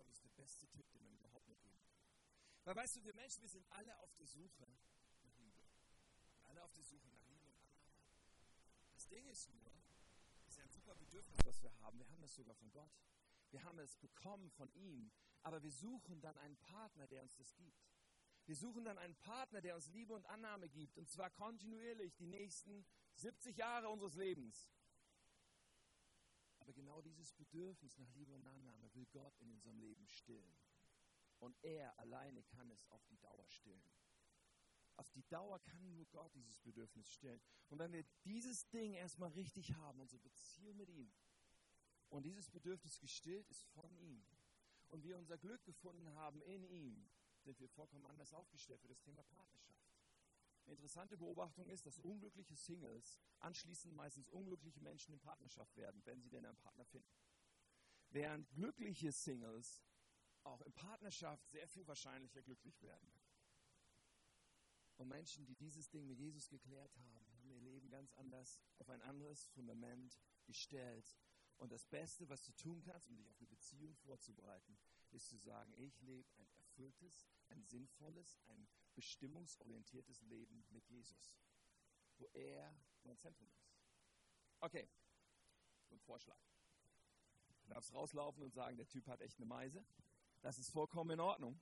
[0.00, 1.92] Glaube, das ist der beste Tipp, den man überhaupt mitgeben kann.
[2.64, 4.66] Weil weißt du, wir Menschen, wir sind alle auf der Suche
[5.20, 5.60] nach Liebe.
[6.44, 7.92] Alle auf der Suche nach Liebe und Annahme.
[8.94, 9.70] Das Ding ist nur,
[10.46, 11.98] das ist ein super Bedürfnis, was wir haben.
[11.98, 12.90] Wir haben das sogar von Gott.
[13.50, 15.12] Wir haben es bekommen von ihm.
[15.42, 17.92] Aber wir suchen dann einen Partner, der uns das gibt.
[18.46, 20.96] Wir suchen dann einen Partner, der uns Liebe und Annahme gibt.
[20.96, 22.86] Und zwar kontinuierlich die nächsten
[23.16, 24.66] 70 Jahre unseres Lebens.
[26.70, 30.56] Aber genau dieses Bedürfnis nach Liebe und Annahme will Gott in unserem Leben stillen.
[31.40, 33.90] Und er alleine kann es auf die Dauer stillen.
[34.94, 37.40] Auf die Dauer kann nur Gott dieses Bedürfnis stillen.
[37.70, 41.12] Und wenn wir dieses Ding erstmal richtig haben, unsere Beziehung mit ihm,
[42.08, 44.24] und dieses Bedürfnis gestillt ist von ihm,
[44.90, 49.00] und wir unser Glück gefunden haben in ihm, sind wir vollkommen anders aufgestellt für das
[49.00, 49.89] Thema Partnerschaft.
[50.70, 56.30] Interessante Beobachtung ist, dass unglückliche Singles anschließend meistens unglückliche Menschen in Partnerschaft werden, wenn sie
[56.30, 57.10] denn einen Partner finden.
[58.10, 59.82] Während glückliche Singles
[60.44, 63.12] auch in Partnerschaft sehr viel wahrscheinlicher glücklich werden.
[64.96, 68.88] Und Menschen, die dieses Ding mit Jesus geklärt haben, haben ihr Leben ganz anders auf
[68.90, 71.16] ein anderes Fundament gestellt.
[71.56, 74.78] Und das Beste, was du tun kannst, um dich auf eine Beziehung vorzubereiten,
[75.10, 78.68] ist zu sagen, ich lebe ein erfülltes, ein sinnvolles, ein
[79.00, 81.40] bestimmungsorientiertes Leben mit Jesus,
[82.18, 82.70] wo er
[83.02, 83.66] mein Zentrum ist.
[84.60, 84.86] Okay,
[85.88, 86.38] so ein Vorschlag.
[87.62, 89.82] Du darfst rauslaufen und sagen, der Typ hat echt eine Meise.
[90.42, 91.58] Das ist vollkommen in Ordnung.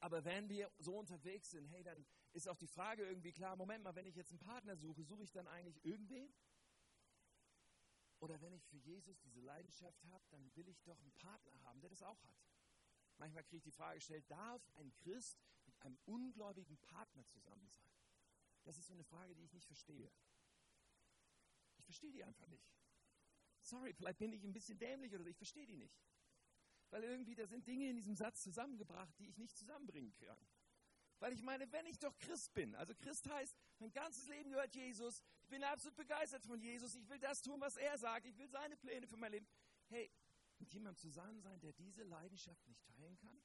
[0.00, 3.84] Aber wenn wir so unterwegs sind, hey, dann ist auch die Frage irgendwie klar, Moment
[3.84, 6.34] mal, wenn ich jetzt einen Partner suche, suche ich dann eigentlich irgendwen?
[8.18, 11.80] Oder wenn ich für Jesus diese Leidenschaft habe, dann will ich doch einen Partner haben,
[11.80, 12.36] der das auch hat.
[13.18, 15.38] Manchmal kriege ich die Frage gestellt, darf ein Christ
[15.76, 17.90] mit einem ungläubigen Partner zusammen sein?
[18.64, 20.10] Das ist so eine Frage, die ich nicht verstehe.
[21.78, 22.72] Ich verstehe die einfach nicht.
[23.60, 26.00] Sorry, vielleicht bin ich ein bisschen dämlich oder so, ich verstehe die nicht.
[26.90, 30.38] Weil irgendwie, da sind Dinge in diesem Satz zusammengebracht, die ich nicht zusammenbringen kann.
[31.18, 34.74] Weil ich meine, wenn ich doch Christ bin, also Christ heißt, mein ganzes Leben gehört
[34.74, 38.36] Jesus, ich bin absolut begeistert von Jesus, ich will das tun, was er sagt, ich
[38.36, 39.46] will seine Pläne für mein Leben.
[39.88, 40.10] Hey,
[40.58, 43.40] mit jemandem zusammen sein, der diese Leidenschaft nicht teilen kann?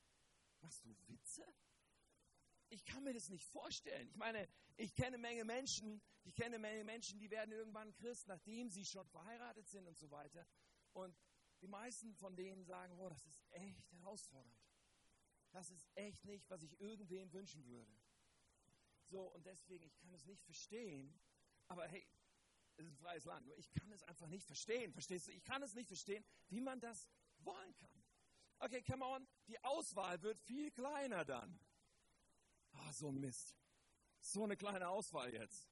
[0.61, 1.45] Machst du Witze?
[2.71, 4.07] Ich kann mir das nicht vorstellen.
[4.07, 8.69] Ich meine, ich kenne Menge Menschen, ich kenne Menge Menschen, die werden irgendwann Christ, nachdem
[8.69, 10.47] sie schon verheiratet sind und so weiter.
[10.93, 11.13] Und
[11.59, 14.57] die meisten von denen sagen, oh, das ist echt herausfordernd.
[15.51, 17.91] Das ist echt nicht, was ich irgendwem wünschen würde.
[19.09, 21.19] So, und deswegen, ich kann es nicht verstehen,
[21.67, 22.07] aber hey,
[22.77, 25.31] es ist ein freies Land, nur ich kann es einfach nicht verstehen, verstehst du?
[25.33, 28.03] Ich kann es nicht verstehen, wie man das wollen kann.
[28.59, 31.59] Okay, come on, die Auswahl wird viel kleiner dann.
[32.73, 33.55] Ah, oh, so ein Mist.
[34.19, 35.69] So eine kleine Auswahl jetzt.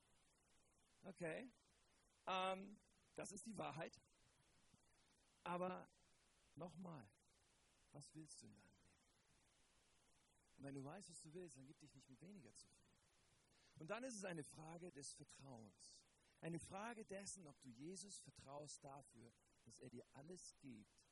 [1.03, 1.49] Okay,
[2.27, 2.77] ähm,
[3.15, 3.99] das ist die Wahrheit.
[5.43, 5.87] Aber
[6.55, 7.09] nochmal,
[7.91, 8.79] was willst du in deinem Leben?
[10.57, 12.99] Und wenn du weißt, was du willst, dann gib dich nicht mit weniger zufrieden.
[13.75, 15.97] Und dann ist es eine Frage des Vertrauens.
[16.41, 19.31] Eine Frage dessen, ob du Jesus vertraust dafür,
[19.63, 21.05] dass er dir alles gibt,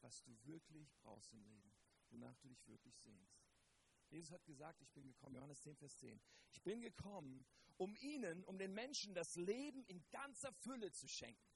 [0.00, 1.72] was du wirklich brauchst im Leben,
[2.10, 3.43] wonach du dich wirklich sehnst.
[4.14, 6.20] Jesus hat gesagt, ich bin gekommen, Johannes 10, Vers 10.
[6.52, 7.44] Ich bin gekommen,
[7.76, 11.52] um ihnen, um den Menschen das Leben in ganzer Fülle zu schenken.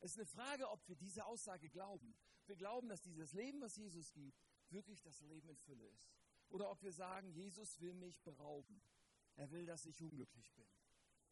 [0.00, 2.16] Es ist eine Frage, ob wir diese Aussage glauben.
[2.46, 6.12] Wir glauben, dass dieses Leben, was Jesus gibt, wirklich das Leben in Fülle ist.
[6.48, 8.82] Oder ob wir sagen, Jesus will mich berauben.
[9.36, 10.66] Er will, dass ich unglücklich bin.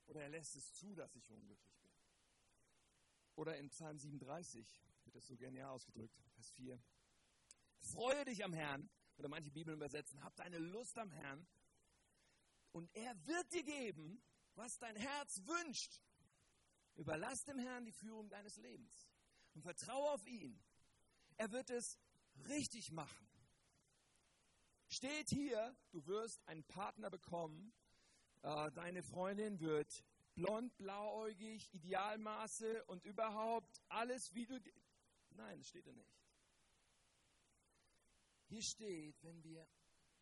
[0.06, 1.92] Oder er lässt es zu, dass ich unglücklich bin.
[3.34, 6.80] Oder in Psalm 37 wird das so genial ausgedrückt, Vers 4.
[7.80, 8.88] Freue dich am Herrn.
[9.16, 11.46] Oder manche Bibeln übersetzen, hab deine Lust am Herrn.
[12.72, 14.22] Und er wird dir geben,
[14.54, 16.00] was dein Herz wünscht.
[16.94, 19.08] Überlass dem Herrn die Führung deines Lebens
[19.54, 20.62] und vertraue auf ihn.
[21.36, 21.98] Er wird es
[22.48, 23.26] richtig machen.
[24.88, 27.72] Steht hier, du wirst einen Partner bekommen.
[28.42, 34.60] Äh, deine Freundin wird blond, blauäugig, Idealmaße und überhaupt alles, wie du.
[35.30, 36.14] Nein, das steht da nicht.
[38.48, 39.68] Hier steht, wenn wir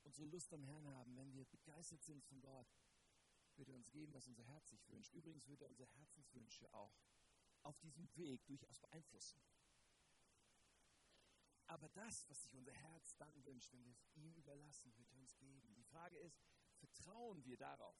[0.03, 2.67] unsere Lust am Herrn haben, wenn wir begeistert sind von Gott,
[3.57, 5.13] wird er uns geben, was unser Herz sich wünscht.
[5.15, 6.95] Übrigens wird er unsere Herzenswünsche auch
[7.63, 9.41] auf diesem Weg durchaus beeinflussen.
[11.67, 15.19] Aber das, was sich unser Herz dann wünscht, wenn wir es ihm überlassen, wird er
[15.19, 15.75] uns geben.
[15.75, 16.39] Die Frage ist,
[16.77, 17.97] vertrauen wir darauf?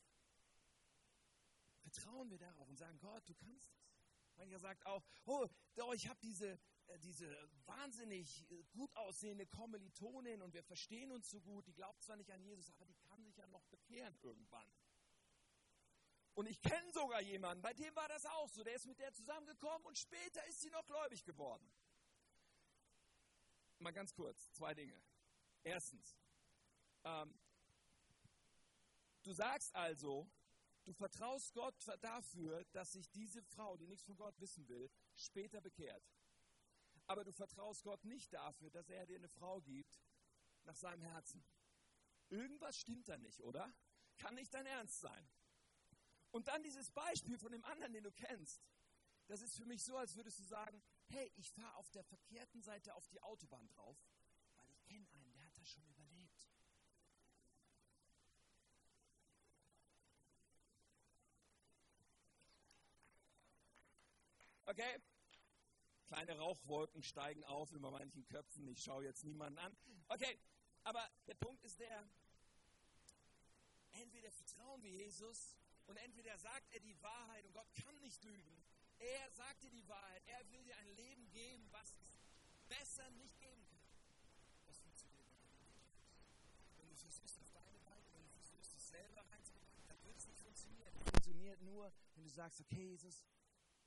[1.81, 3.95] Vertrauen wir darauf und sagen, Gott, du kannst es.
[4.37, 5.49] Mancher sagt auch, oh,
[5.95, 6.59] ich habe diese,
[6.99, 7.29] diese
[7.67, 12.31] wahnsinnig äh, gut aussehende Kommilitonin und wir verstehen uns so gut, die glaubt zwar nicht
[12.31, 14.69] an Jesus, aber die kann sich ja noch bekehren irgendwann.
[16.35, 18.65] Und ich kenne sogar jemanden, bei dem war das auch so.
[18.65, 21.71] Der ist mit der zusammengekommen und später ist sie noch gläubig geworden.
[23.79, 25.01] Mal ganz kurz, zwei Dinge.
[25.63, 26.17] Erstens,
[27.05, 27.39] ähm,
[29.23, 30.29] du sagst also,
[30.85, 35.61] du vertraust Gott dafür, dass sich diese Frau, die nichts von Gott wissen will, später
[35.61, 36.03] bekehrt.
[37.07, 40.01] Aber du vertraust Gott nicht dafür, dass er dir eine Frau gibt
[40.65, 41.45] nach seinem Herzen.
[42.31, 43.73] Irgendwas stimmt da nicht, oder?
[44.17, 45.29] Kann nicht dein Ernst sein.
[46.31, 48.63] Und dann dieses Beispiel von dem anderen, den du kennst.
[49.27, 52.63] Das ist für mich so, als würdest du sagen, hey, ich fahre auf der verkehrten
[52.63, 53.97] Seite auf die Autobahn drauf,
[54.57, 56.49] weil ich kenne einen, der hat das schon überlebt.
[64.67, 65.01] Okay?
[66.07, 68.69] Kleine Rauchwolken steigen auf über manchen Köpfen.
[68.69, 69.77] Ich schaue jetzt niemanden an.
[70.09, 70.39] Okay,
[70.83, 72.09] aber der Punkt ist der,
[73.93, 78.63] entweder vertrauen wir Jesus und entweder sagt er die Wahrheit und Gott kann nicht lügen.
[78.99, 80.23] Er sagt dir die Wahrheit.
[80.27, 82.19] Er will dir ein Leben geben, was es
[82.69, 83.81] besser nicht geben kann.
[84.67, 85.49] Das funktioniert, du
[86.77, 90.93] Wenn du versuchst, auf selber reinzubekommen, dann wird es nicht funktionieren.
[90.95, 93.25] Es funktioniert nur, wenn du sagst, okay, Jesus,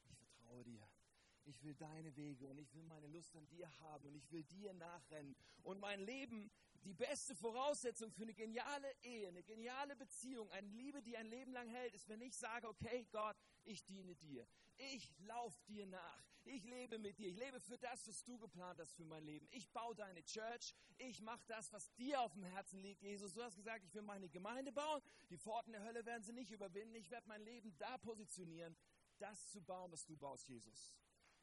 [0.10, 0.88] ich vertraue dir
[1.48, 4.44] ich will deine Wege und ich will meine Lust an dir haben und ich will
[4.44, 5.36] dir nachrennen.
[5.64, 6.52] Und mein Leben,
[6.84, 11.54] die beste Voraussetzung für eine geniale Ehe, eine geniale Beziehung, eine Liebe, die ein Leben
[11.54, 14.46] lang hält, ist, wenn ich sage, okay, Gott, ich diene dir.
[14.78, 16.24] Ich laufe dir nach.
[16.44, 17.30] Ich lebe mit dir.
[17.30, 19.48] Ich lebe für das, was du geplant hast für mein Leben.
[19.52, 20.74] Ich baue deine Church.
[20.98, 23.34] Ich mache das, was dir auf dem Herzen liegt, Jesus.
[23.34, 25.02] Du hast gesagt, ich will meine Gemeinde bauen.
[25.30, 26.96] Die Pforten der Hölle werden sie nicht überwinden.
[26.96, 28.78] Ich werde mein Leben da positionieren,
[29.18, 30.94] das zu bauen, was du baust, Jesus.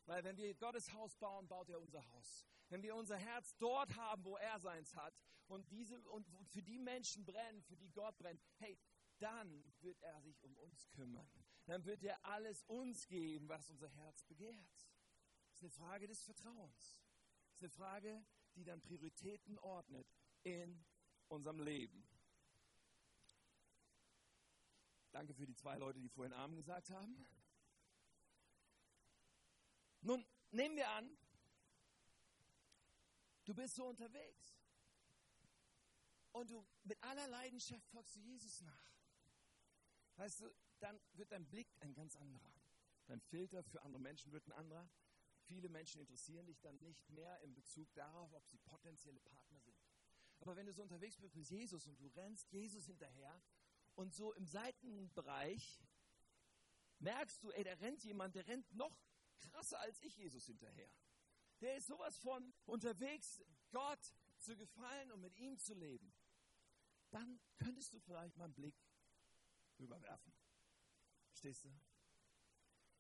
[0.07, 2.47] Weil wenn wir Gottes Haus bauen, baut er unser Haus.
[2.69, 5.15] Wenn wir unser Herz dort haben, wo er seins hat
[5.47, 8.79] und, diese, und für die Menschen brennen, für die Gott brennt, hey,
[9.19, 11.29] dann wird er sich um uns kümmern.
[11.67, 14.55] Dann wird er alles uns geben, was unser Herz begehrt.
[15.51, 17.01] Das ist eine Frage des Vertrauens.
[17.47, 18.25] Das ist eine Frage,
[18.57, 20.07] die dann Prioritäten ordnet
[20.43, 20.85] in
[21.29, 22.07] unserem Leben.
[25.13, 27.25] Danke für die zwei Leute, die vorhin Amen gesagt haben.
[30.05, 31.17] Nun, nehmen wir an,
[33.47, 34.61] du bist so unterwegs
[36.33, 38.93] und du mit aller Leidenschaft folgst du Jesus nach.
[40.17, 42.53] Weißt du, dann wird dein Blick ein ganz anderer.
[43.07, 44.87] Dein Filter für andere Menschen wird ein anderer.
[45.47, 49.77] Viele Menschen interessieren dich dann nicht mehr in Bezug darauf, ob sie potenzielle Partner sind.
[50.41, 53.43] Aber wenn du so unterwegs bist mit Jesus und du rennst Jesus hinterher
[53.95, 55.83] und so im Seitenbereich
[56.99, 58.95] merkst du, ey, da rennt jemand, der rennt noch
[59.51, 60.91] krasser als ich Jesus hinterher.
[61.61, 66.13] Der ist sowas von unterwegs, Gott zu gefallen und mit ihm zu leben.
[67.11, 68.77] Dann könntest du vielleicht mal einen Blick
[69.79, 70.33] rüberwerfen.
[71.29, 71.73] Verstehst du?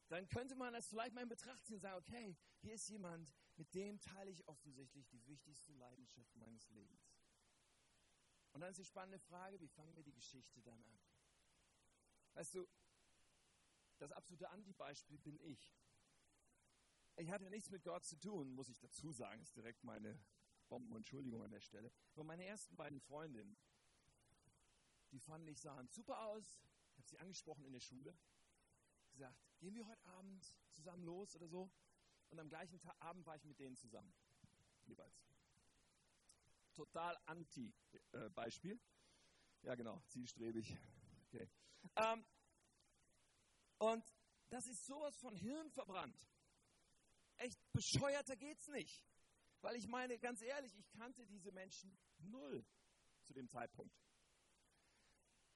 [0.09, 3.35] Dann könnte man das vielleicht mal in Betracht ziehen und sagen, okay, hier ist jemand,
[3.57, 7.15] mit dem teile ich offensichtlich die wichtigste Leidenschaft meines Lebens.
[8.53, 11.01] Und dann ist die spannende Frage, wie fangen wir die Geschichte dann an?
[12.35, 12.69] Weißt du,
[13.99, 15.75] das absolute Antibeispiel bin ich.
[17.17, 20.19] Ich hatte nichts mit Gott zu tun, muss ich dazu sagen, ist direkt meine
[20.69, 21.93] Bombenentschuldigung an der Stelle.
[22.15, 23.57] Aber meine ersten beiden Freundinnen,
[25.13, 26.61] die fanden ich sahen super aus.
[26.91, 28.17] Ich habe sie angesprochen in der Schule.
[29.13, 31.71] Gesagt, gehen wir heute Abend zusammen los oder so?
[32.31, 34.13] Und am gleichen Tag, Abend war ich mit denen zusammen.
[34.85, 35.25] Jeweils.
[36.73, 38.75] Total Anti-Beispiel.
[38.75, 40.77] Äh, ja, genau, zielstrebig.
[41.29, 41.49] Okay.
[41.97, 42.25] Ähm,
[43.79, 44.05] und
[44.49, 46.19] das ist sowas von Hirn verbrannt.
[47.37, 49.05] Echt bescheuerter geht's nicht.
[49.61, 52.65] Weil ich meine, ganz ehrlich, ich kannte diese Menschen null
[53.23, 53.95] zu dem Zeitpunkt.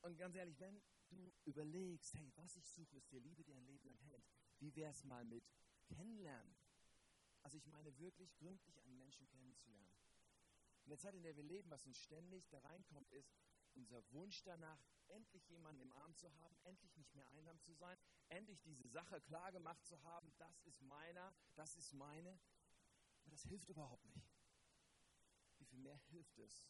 [0.01, 3.67] Und ganz ehrlich, wenn du überlegst, hey, was ich suche, ist dir Liebe, die ein
[3.67, 4.25] Leben lang hält,
[4.59, 5.45] wie wäre es mal mit
[5.89, 6.57] kennenlernen?
[7.43, 9.93] Also ich meine wirklich gründlich einen Menschen kennenzulernen.
[10.85, 13.31] In der Zeit, in der wir leben, was uns ständig da reinkommt, ist
[13.75, 17.97] unser Wunsch danach, endlich jemanden im Arm zu haben, endlich nicht mehr einsam zu sein,
[18.29, 22.39] endlich diese Sache klar gemacht zu haben, das ist meiner, das ist meine.
[23.23, 24.31] Aber das hilft überhaupt nicht.
[25.59, 26.67] Wie viel mehr hilft es,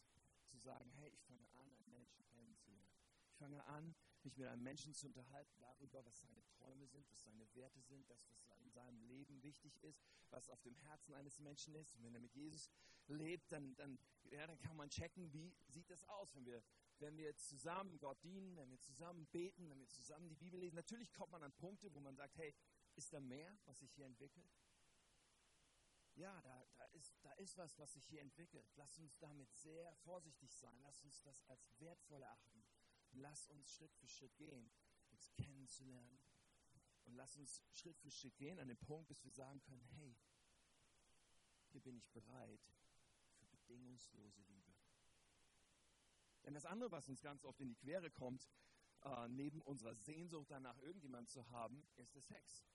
[0.49, 2.89] zu sagen, hey, ich fange an, einen Menschen kennenzulernen.
[3.29, 7.21] Ich fange an, mich mit einem Menschen zu unterhalten darüber, was seine Träume sind, was
[7.23, 11.39] seine Werte sind, das, was in seinem Leben wichtig ist, was auf dem Herzen eines
[11.39, 11.95] Menschen ist.
[11.95, 12.69] Und wenn er mit Jesus
[13.07, 13.99] lebt, dann, dann,
[14.31, 16.61] ja, dann kann man checken, wie sieht das aus, wenn wir,
[16.99, 20.75] wenn wir zusammen Gott dienen, wenn wir zusammen beten, wenn wir zusammen die Bibel lesen.
[20.75, 22.53] Natürlich kommt man an Punkte, wo man sagt, hey,
[22.95, 24.49] ist da mehr, was sich hier entwickelt?
[26.15, 28.67] Ja, da, da, ist, da ist was, was sich hier entwickelt.
[28.75, 30.77] Lass uns damit sehr vorsichtig sein.
[30.81, 32.65] Lass uns das als wertvoll erachten.
[33.13, 34.69] Lass uns Schritt für Schritt gehen,
[35.11, 36.19] uns kennenzulernen.
[37.05, 40.15] Und lass uns Schritt für Schritt gehen an den Punkt, bis wir sagen können, hey,
[41.69, 42.61] hier bin ich bereit
[43.37, 44.68] für bedingungslose Liebe.
[46.43, 48.49] Denn das andere, was uns ganz oft in die Quere kommt,
[49.01, 52.65] äh, neben unserer Sehnsucht danach, irgendjemand zu haben, ist der Sex.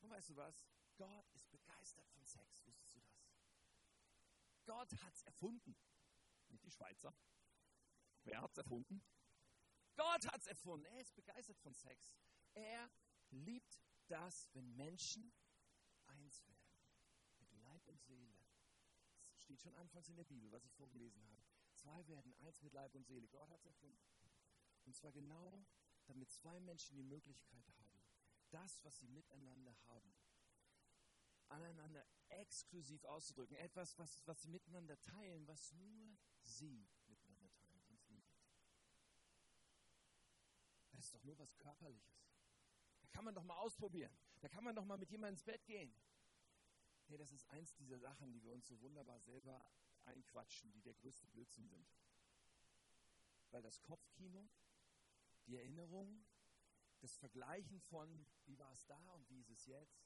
[0.00, 0.62] Und weißt du was?
[0.96, 2.64] Gott ist begeistert von Sex.
[2.66, 3.26] Wusstest du das?
[4.64, 5.76] Gott hat es erfunden.
[6.48, 7.14] Nicht die Schweizer.
[8.24, 9.02] Wer hat es erfunden?
[9.94, 10.86] Gott hat es erfunden.
[10.86, 12.16] Er ist begeistert von Sex.
[12.54, 12.90] Er
[13.30, 15.32] liebt das, wenn Menschen
[16.06, 16.76] eins werden.
[17.38, 18.36] Mit Leib und Seele.
[19.34, 21.42] Das steht schon anfangs in der Bibel, was ich vorgelesen habe.
[21.86, 23.28] Zwei werden eins mit Leib und Seele.
[23.28, 24.02] Gott hat es erfunden.
[24.86, 25.64] Und zwar genau,
[26.06, 28.02] damit zwei Menschen die Möglichkeit haben,
[28.50, 30.12] das, was sie miteinander haben,
[31.46, 33.56] aneinander exklusiv auszudrücken.
[33.58, 38.34] Etwas, was, was sie miteinander teilen, was nur sie miteinander teilen, sonst niemand.
[40.90, 42.26] Das ist doch nur was Körperliches.
[43.00, 44.18] Da kann man doch mal ausprobieren.
[44.40, 45.94] Da kann man doch mal mit jemandem ins Bett gehen.
[47.04, 49.64] Hey, das ist eins dieser Sachen, die wir uns so wunderbar selber
[50.06, 51.88] einquatschen, die der größte Blödsinn sind.
[53.50, 54.48] Weil das Kopfkino,
[55.46, 56.24] die Erinnerung,
[57.00, 60.04] das Vergleichen von, wie war es da und wie ist es jetzt,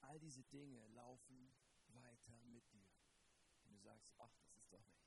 [0.00, 1.52] all diese Dinge laufen
[1.88, 2.88] weiter mit dir.
[3.62, 5.06] Und du sagst, ach, das ist doch nichts.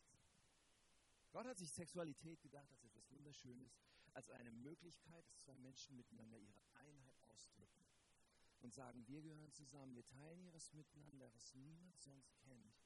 [1.32, 3.80] Gott hat sich Sexualität gedacht als etwas Wunderschönes,
[4.14, 7.86] als eine Möglichkeit, dass zwei Menschen miteinander ihre Einheit ausdrücken
[8.62, 12.79] und sagen, wir gehören zusammen, wir teilen was miteinander, was niemand sonst kennt,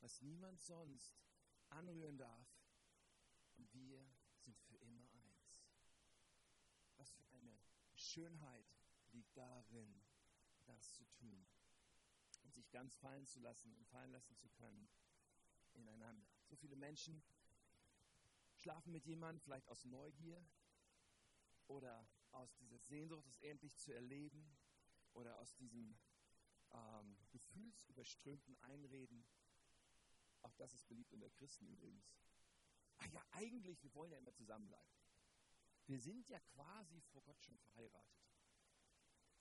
[0.00, 1.14] was niemand sonst
[1.68, 2.48] anrühren darf.
[3.56, 4.04] Und wir
[4.38, 5.58] sind für immer eins.
[6.96, 7.58] Was für eine
[7.94, 8.66] Schönheit
[9.12, 10.02] liegt darin,
[10.66, 11.46] das zu tun
[12.42, 14.88] und sich ganz fallen zu lassen und fallen lassen zu können
[15.74, 16.26] ineinander.
[16.44, 17.22] So viele Menschen
[18.56, 20.44] schlafen mit jemandem, vielleicht aus Neugier
[21.66, 24.56] oder aus dieser Sehnsucht, es endlich zu erleben
[25.12, 25.96] oder aus diesem
[26.72, 29.24] ähm, gefühlsüberströmten Einreden.
[30.42, 32.10] Auch das ist beliebt unter Christen übrigens.
[32.98, 34.92] Ach ja, eigentlich, wir wollen ja immer zusammenbleiben.
[35.86, 38.20] wir sind ja quasi vor Gott schon verheiratet.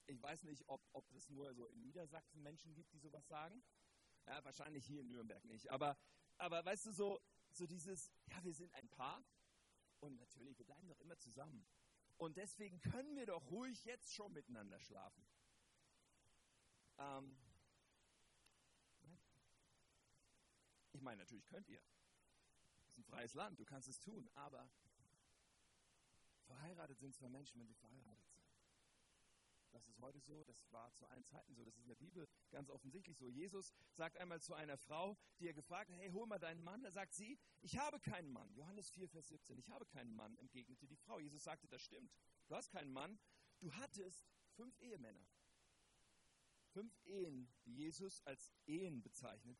[0.08, 3.62] Ich weiß nicht, ob, ob es nur so in Niedersachsen Menschen gibt, die sowas sagen.
[4.26, 5.70] Ja, wahrscheinlich hier in Nürnberg nicht.
[5.70, 5.97] Aber,
[6.38, 7.22] aber weißt du, so,
[7.52, 9.24] so dieses, ja, wir sind ein Paar
[10.00, 11.66] und natürlich, wir bleiben doch immer zusammen.
[12.18, 15.24] Und deswegen können wir doch ruhig jetzt schon miteinander schlafen.
[16.97, 17.38] Ähm,
[20.94, 21.82] ich meine, natürlich könnt ihr.
[22.78, 24.70] Das ist ein freies Land, du kannst es tun, aber
[26.46, 28.40] verheiratet sind zwei Menschen, wenn sie verheiratet sind.
[29.72, 32.28] Das ist heute so, das war zu allen Zeiten so, das ist in der Bibel
[32.50, 33.30] ganz offensichtlich so.
[33.30, 36.82] Jesus sagt einmal zu einer Frau, die er gefragt hat, hey, hol mal deinen Mann.
[36.82, 38.52] Da sagt sie, ich habe keinen Mann.
[38.56, 41.20] Johannes 4, Vers 17, ich habe keinen Mann, entgegnete die Frau.
[41.20, 42.12] Jesus sagte, das stimmt.
[42.48, 43.20] Du hast keinen Mann.
[43.60, 45.26] Du hattest fünf Ehemänner.
[46.72, 49.60] Fünf Ehen, die Jesus als Ehen bezeichnet.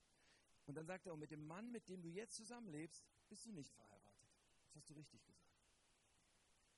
[0.70, 3.52] Und dann sagt er, und mit dem Mann, mit dem du jetzt zusammenlebst, bist du
[3.52, 4.30] nicht verheiratet.
[4.68, 5.58] Das hast du richtig gesagt.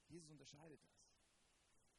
[0.08, 1.02] Jesus unterscheidet das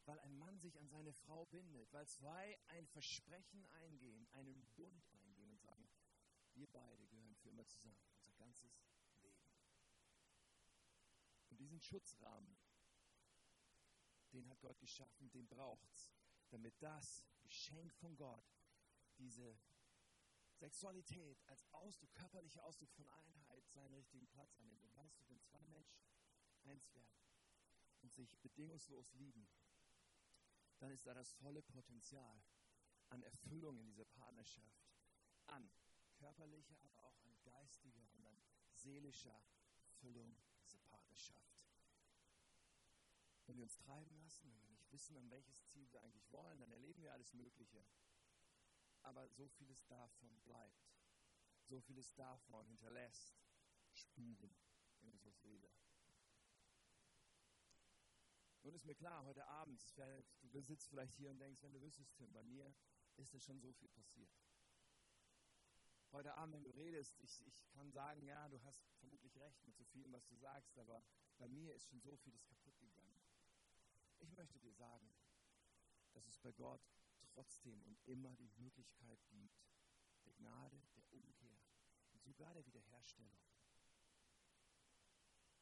[0.05, 5.07] weil ein Mann sich an seine Frau bindet, weil zwei ein Versprechen eingehen, einen Bund
[5.13, 5.89] eingehen und sagen,
[6.55, 8.83] wir beide gehören für immer zusammen, unser ganzes
[9.23, 9.47] Leben.
[11.51, 12.57] Und diesen Schutzrahmen,
[14.33, 16.11] den hat Gott geschaffen, den braucht es,
[16.51, 18.45] damit das Geschenk von Gott,
[19.19, 19.57] diese
[20.63, 24.81] Sexualität als Ausdruck, körperlicher Ausdruck von Einheit seinen richtigen Platz annimmt.
[24.85, 26.01] Und weißt du, wenn zwei Menschen
[26.63, 27.21] eins werden
[28.03, 29.49] und sich bedingungslos lieben,
[30.79, 32.41] dann ist da das volle Potenzial
[33.09, 34.87] an Erfüllung in dieser Partnerschaft,
[35.47, 35.69] an
[36.15, 38.41] körperlicher, aber auch an geistiger und an
[38.73, 39.43] seelischer
[39.83, 41.61] Erfüllung dieser Partnerschaft.
[43.47, 46.61] Wenn wir uns treiben lassen, wenn wir nicht wissen, an welches Ziel wir eigentlich wollen,
[46.61, 47.85] dann erleben wir alles Mögliche.
[49.03, 50.93] Aber so vieles davon bleibt.
[51.69, 53.37] So vieles davon hinterlässt
[53.93, 54.57] Spuren
[55.01, 55.71] in unserer Seele.
[58.63, 59.83] Nun ist mir klar, heute Abend,
[60.43, 62.73] du sitzt vielleicht hier und denkst, wenn du wüsstest, Tim, bei mir
[63.17, 64.31] ist es schon so viel passiert.
[66.13, 69.75] Heute Abend, wenn du redest, ich, ich kann sagen, ja, du hast vermutlich recht mit
[69.77, 71.03] so vielem, was du sagst, aber
[71.39, 73.19] bei mir ist schon so vieles kaputt gegangen.
[74.19, 75.13] Ich möchte dir sagen,
[76.13, 76.83] dass es bei Gott
[77.35, 79.63] trotzdem und immer die Möglichkeit gibt,
[80.25, 81.61] der Gnade, der Umkehr
[82.13, 83.41] und sogar der Wiederherstellung.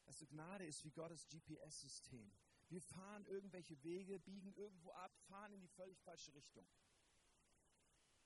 [0.05, 2.33] Also Gnade ist wie Gottes GPS-System.
[2.69, 6.67] Wir fahren irgendwelche Wege, biegen irgendwo ab, fahren in die völlig falsche Richtung.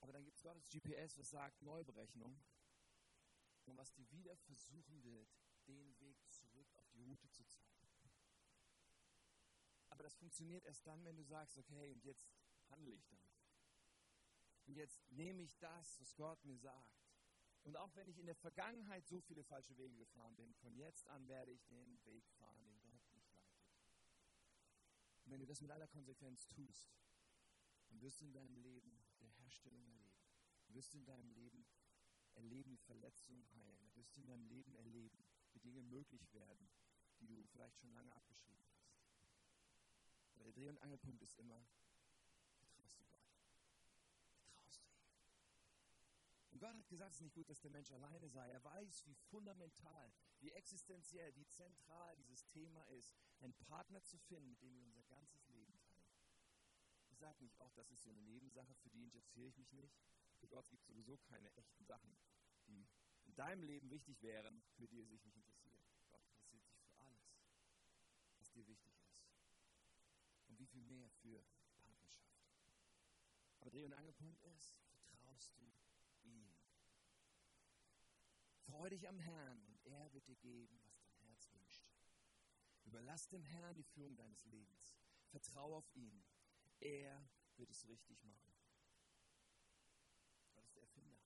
[0.00, 2.42] Aber dann gibt es Gottes GPS, was sagt Neuberechnung
[3.64, 5.28] und was dir wieder versuchen wird,
[5.66, 7.74] den Weg zurück auf die Route zu zeigen.
[9.88, 12.28] Aber das funktioniert erst dann, wenn du sagst, okay, und jetzt
[12.68, 13.33] handle ich danach.
[14.66, 17.02] Und jetzt nehme ich das, was Gott mir sagt.
[17.62, 21.08] Und auch wenn ich in der Vergangenheit so viele falsche Wege gefahren bin, von jetzt
[21.08, 22.84] an werde ich den Weg fahren, den
[25.24, 26.92] und wenn du das mit aller Konsequenz tust,
[27.88, 30.18] dann wirst du in deinem Leben der Herstellung erleben.
[30.66, 31.66] Du wirst in deinem Leben
[32.34, 33.78] erleben, Verletzungen heilen.
[33.80, 36.68] Du wirst in deinem Leben erleben, wie Dinge möglich werden,
[37.20, 38.92] die du vielleicht schon lange abgeschrieben hast.
[40.34, 41.64] Aber der Dreh- und Angelpunkt ist immer,
[42.58, 43.24] vertraust du Gott?
[44.36, 45.08] Vertraust du ihm?
[46.50, 48.48] Und Gott hat gesagt, es ist nicht gut, dass der Mensch alleine sei.
[48.48, 54.48] Er weiß, wie fundamental wie existenziell, wie zentral dieses Thema ist, einen Partner zu finden,
[54.48, 56.16] mit dem wir unser ganzes Leben teilen.
[57.10, 59.94] Ich sage nicht, auch das ist so eine Nebensache, für die interessiere ich mich nicht.
[60.38, 62.16] Für Gott gibt es sowieso keine echten Sachen,
[62.66, 62.88] die
[63.24, 65.82] in deinem Leben wichtig wären, für die er sich nicht interessiert.
[66.08, 67.36] Gott interessiert sich für alles,
[68.38, 69.20] was dir wichtig ist.
[70.48, 71.44] Und wie viel mehr für
[71.76, 72.42] Partnerschaft.
[73.60, 74.78] Aber Dreh- und Angelpunkt ist,
[75.10, 75.74] vertraust du
[76.22, 76.53] ihm?
[78.74, 81.86] Freu dich am Herrn er wird dir geben, was dein Herz wünscht.
[82.82, 84.96] Überlass dem Herrn die Führung deines Lebens.
[85.28, 86.24] Vertraue auf ihn.
[86.80, 87.24] Er
[87.56, 88.52] wird es richtig machen.
[90.54, 91.22] Gott ist der Erfinder.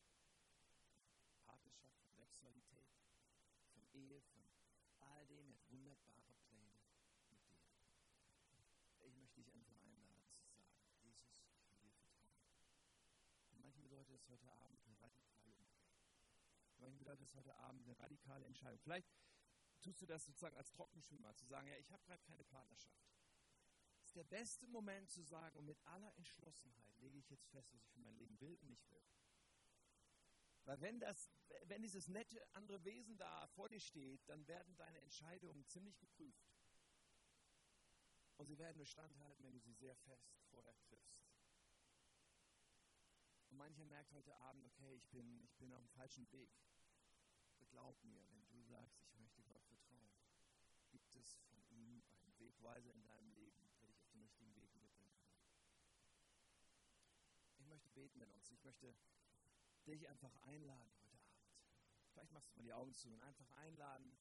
[1.46, 2.92] Partnerschaft, von Sexualität,
[3.72, 4.44] von Ehe, von
[5.00, 5.48] all dem.
[5.48, 6.76] Er hat wunderbare Pläne
[7.30, 7.48] mit dir.
[9.00, 10.68] Ich möchte dich einfach einladen zu sagen,
[11.02, 11.32] Jesus,
[11.64, 12.52] ich will dir vertrauen.
[13.52, 14.96] Und manchen bedeutet das heute Abend eine
[16.78, 18.78] radikale Manchen bedeutet das heute Abend eine radikale Entscheidung.
[18.80, 19.08] Vielleicht
[19.80, 23.04] tust du das sozusagen als Trockenschwimmer, zu sagen, ja, ich habe gerade keine Partnerschaft.
[24.00, 27.72] Das ist der beste Moment zu sagen, und mit aller Entschlossenheit lege ich jetzt fest,
[27.72, 29.02] was ich für mein Leben will und nicht will.
[30.64, 31.30] Weil wenn, das,
[31.64, 36.54] wenn dieses nette andere Wesen da vor dir steht, dann werden deine Entscheidungen ziemlich geprüft.
[38.36, 41.27] Und sie werden nur standhalten, wenn du sie sehr fest vorher triffst.
[43.58, 46.48] Mancher merkt heute Abend, okay, ich bin, ich bin auf dem falschen Weg
[47.70, 50.10] glaub mir, wenn du sagst, ich möchte Gott vertrauen,
[50.90, 54.54] gibt es von ihm einen Weg Weise in deinem Leben, der dich auf den richtigen
[54.56, 55.36] Weg wiederbringen kann.
[57.58, 58.50] Ich möchte beten mit uns.
[58.50, 58.94] Ich möchte
[59.86, 61.56] dich einfach einladen heute Abend.
[62.12, 64.18] Vielleicht machst du mal die Augen zu und einfach einladen,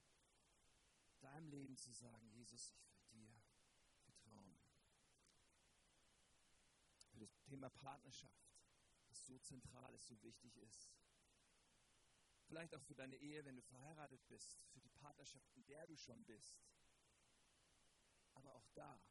[1.19, 3.41] deinem Leben zu sagen, Jesus, ich will dir
[4.03, 4.57] vertrauen.
[7.09, 8.57] Für das Thema Partnerschaft,
[9.26, 10.91] so zentral ist, so wichtig ist.
[12.45, 15.97] Vielleicht auch für deine Ehe, wenn du verheiratet bist, für die Partnerschaft, in der du
[15.97, 16.57] schon bist.
[18.36, 19.01] Aber auch da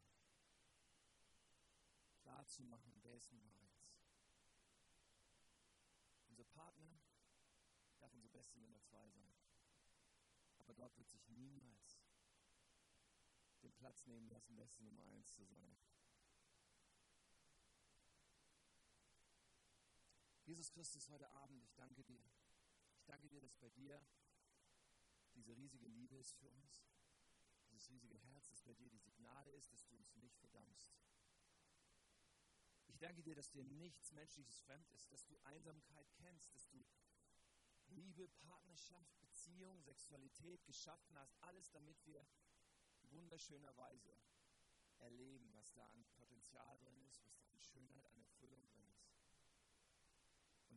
[2.27, 3.87] klar zu machen, wer ist Nummer eins.
[6.27, 6.99] Unser Partner
[7.99, 9.33] darf unsere beste Nummer zwei sein.
[10.57, 12.01] Aber dort wird sich niemals
[13.63, 15.77] den Platz nehmen lassen, beste Nummer eins zu sein.
[20.47, 22.23] Jesus Christus, heute Abend, ich danke dir.
[22.95, 24.01] Ich danke dir, dass bei dir
[25.33, 26.87] diese riesige Liebe ist für uns,
[27.69, 30.95] dieses riesige Herz, dass bei dir diese Gnade ist, dass du uns nicht verdammst.
[32.87, 36.81] Ich danke dir, dass dir nichts Menschliches fremd ist, dass du Einsamkeit kennst, dass du
[37.87, 42.25] Liebe, Partnerschaft, Beziehung, Sexualität geschaffen hast, alles damit wir
[43.09, 44.17] wunderschönerweise
[44.99, 48.16] erleben, was da an Potenzial drin ist, was da an Schönheit, an.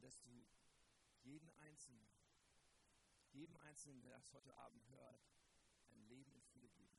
[0.01, 0.47] Und dass du
[1.25, 2.09] jeden Einzelnen,
[3.33, 5.21] jedem Einzelnen, der das heute Abend hört,
[5.91, 6.97] ein Leben in Fülle geben.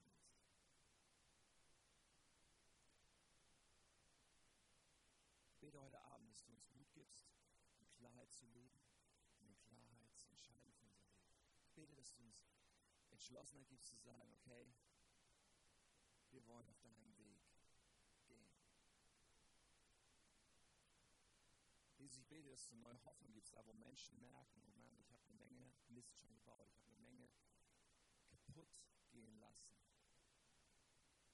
[5.49, 7.25] Ich bete heute Abend, dass du uns Mut gibst,
[7.79, 8.79] in Klarheit zu leben,
[9.39, 11.33] in Klarheit zu entscheiden für unser Leben.
[11.65, 12.45] Ich dass du uns
[13.09, 14.75] Entschlossenheit gibst zu sagen, okay,
[16.29, 17.41] wir wollen auf deinem Weg gehen.
[22.11, 25.13] Jesus, ich bete, dass du neue Hoffnung gibst, da wo Menschen merken, oh Mann, ich
[25.13, 27.29] habe eine Menge Mist schon gebaut, ich habe eine Menge
[28.27, 28.67] kaputt
[29.11, 29.71] gehen lassen.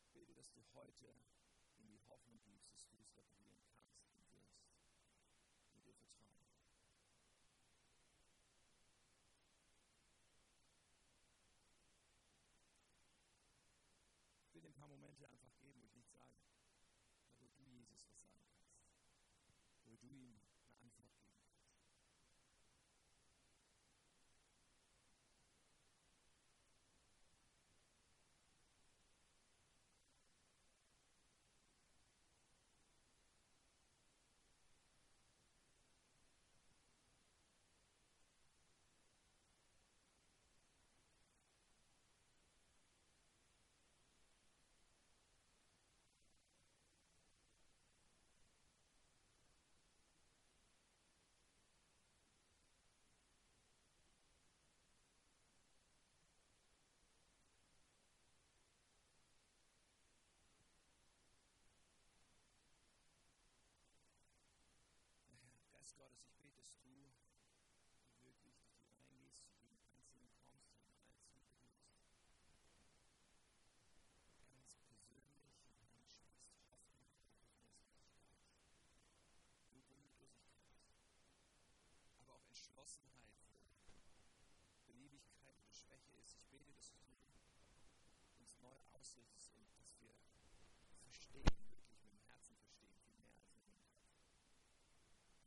[0.03, 1.15] Ich bete, dass du heute
[1.79, 4.53] in die Hoffnung gibst, dass du es reparieren kannst und wirst.
[5.73, 6.45] Und dir vertrauen.
[14.45, 17.89] Ich will dir ein paar Momente einfach geben, wo ich nichts sage, aber du Jesus
[17.89, 18.77] was sagen kannst,
[19.85, 21.37] wo du ihm eine Antwort geben kannst.
[65.87, 66.91] Geist Gottes, ich bete, dass du
[68.19, 72.11] wirklich die reingehst, zu jedem Einzelnen kommst und Einzelnen berührst.
[74.51, 76.27] Ganz persönlich hineinsprichst,
[76.67, 77.07] Hoffnung,
[78.19, 79.31] Hoffnungslosigkeit,
[79.71, 80.59] Mutlosigkeit,
[82.19, 83.47] aber auch Entschlossenheit,
[84.91, 86.35] Beliebigkeit oder Schwäche ist.
[86.35, 87.15] Ich bete, dass du
[88.43, 90.19] uns neu ausrichtest und dass wir
[90.99, 93.87] verstehen, wirklich mit dem Herzen verstehen, viel mehr als mit dem Kopf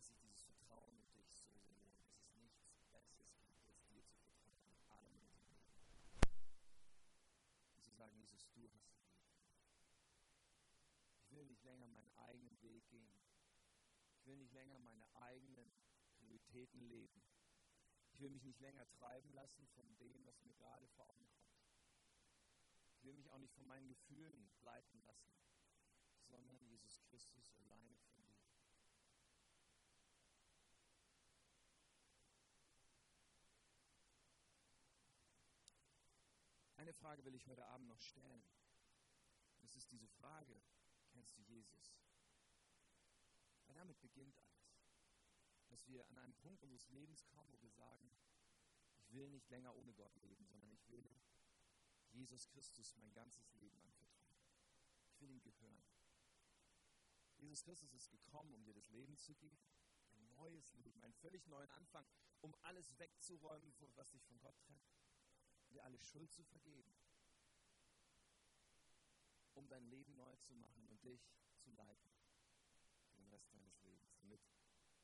[0.01, 3.85] dass sich dieses Vertrauen in dich so sehr lohnt, dass es nichts Besseres gibt, als
[3.85, 4.17] dir zu
[4.65, 6.17] vertrauen, in allem in unserem Leben.
[7.75, 9.37] Und zu sagen, Jesus, du hast das Leben.
[11.21, 13.17] Ich will nicht länger meinen eigenen Weg gehen.
[14.17, 15.73] Ich will nicht länger meine eigenen
[16.17, 17.23] Prioritäten leben.
[18.13, 21.61] Ich will mich nicht länger treiben lassen von dem, was mir gerade vor Augen kommt.
[22.97, 25.33] Ich will mich auch nicht von meinen Gefühlen leiten lassen,
[26.25, 28.37] sondern Jesus Christus alleine von dir.
[36.75, 38.43] Eine Frage will ich heute Abend noch stellen.
[39.61, 40.61] Das ist diese Frage,
[41.21, 42.01] kennst du Jesus?
[43.67, 44.89] Weil damit beginnt alles.
[45.69, 48.11] Dass wir an einen Punkt unseres Lebens kommen, wo wir sagen,
[48.97, 51.05] ich will nicht länger ohne Gott leben, sondern ich will
[52.09, 54.41] Jesus Christus mein ganzes Leben anvertrauen.
[55.11, 55.85] Ich will ihm gehören.
[57.37, 59.59] Jesus Christus ist gekommen, um dir das Leben zu geben,
[60.15, 62.07] ein neues Leben, einen völlig neuen Anfang,
[62.41, 64.91] um alles wegzuräumen, was dich von Gott trennt
[65.71, 66.93] dir alle Schuld zu vergeben,
[69.61, 71.21] um dein Leben neu zu machen und dich
[71.59, 72.11] zu leiten
[73.11, 74.41] für den Rest deines Lebens, damit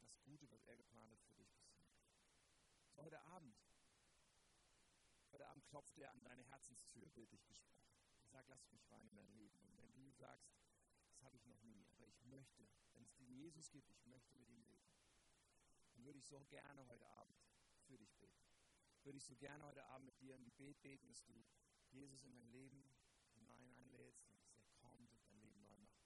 [0.00, 1.92] das Gute, was er geplant hat, für dich passiert.
[2.94, 3.54] So heute Abend,
[5.30, 7.92] heute Abend klopft er an deine Herzenstür, bildlich gesprochen.
[8.22, 9.60] Er sag, lass mich rein in dein Leben.
[9.60, 10.50] Und wenn du sagst,
[11.10, 14.38] das habe ich noch nie, aber ich möchte, wenn es diesen Jesus gibt, ich möchte
[14.38, 14.88] mit ihm leben,
[15.92, 17.36] dann würde ich so gerne heute Abend
[17.84, 18.48] für dich beten.
[19.02, 21.44] Würde ich so gerne heute Abend mit dir im Gebet beten, dass du
[21.90, 22.82] Jesus in dein Leben
[23.36, 26.00] hinein einlädst und dass er kommt und dein Leben neu macht.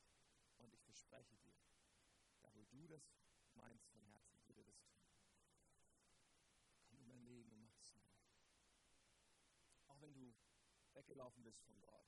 [0.59, 1.59] Und ich verspreche dir,
[2.41, 3.03] da wo du das
[3.55, 5.03] meinst von Herzen, wird er das tun.
[6.89, 8.15] Komm in dein Leben und mach es neu.
[9.89, 10.33] Auch wenn du
[10.93, 12.07] weggelaufen bist von Gott,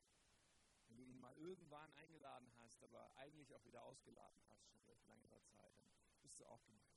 [0.87, 5.03] wenn du ihn mal irgendwann eingeladen hast, aber eigentlich auch wieder ausgeladen hast, schon seit
[5.07, 5.75] längerer Zeit,
[6.13, 6.93] dann bist du auch gemeint.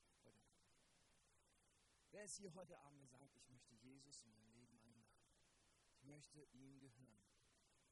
[2.12, 5.36] Wer ist hier heute Abend gesagt, ich möchte Jesus in mein Leben einladen?
[5.92, 7.28] Ich möchte ihm gehören.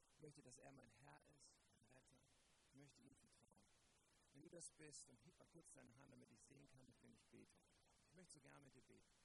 [0.08, 2.16] Ich möchte, dass er mein Herr ist, mein Retter.
[2.68, 3.23] Ich möchte du
[4.54, 7.26] das bist, dann heb mal kurz deine Hand, damit ich sehen kann, mit wem ich
[7.26, 7.58] bete.
[8.06, 9.18] Ich möchte so gerne mit dir beten.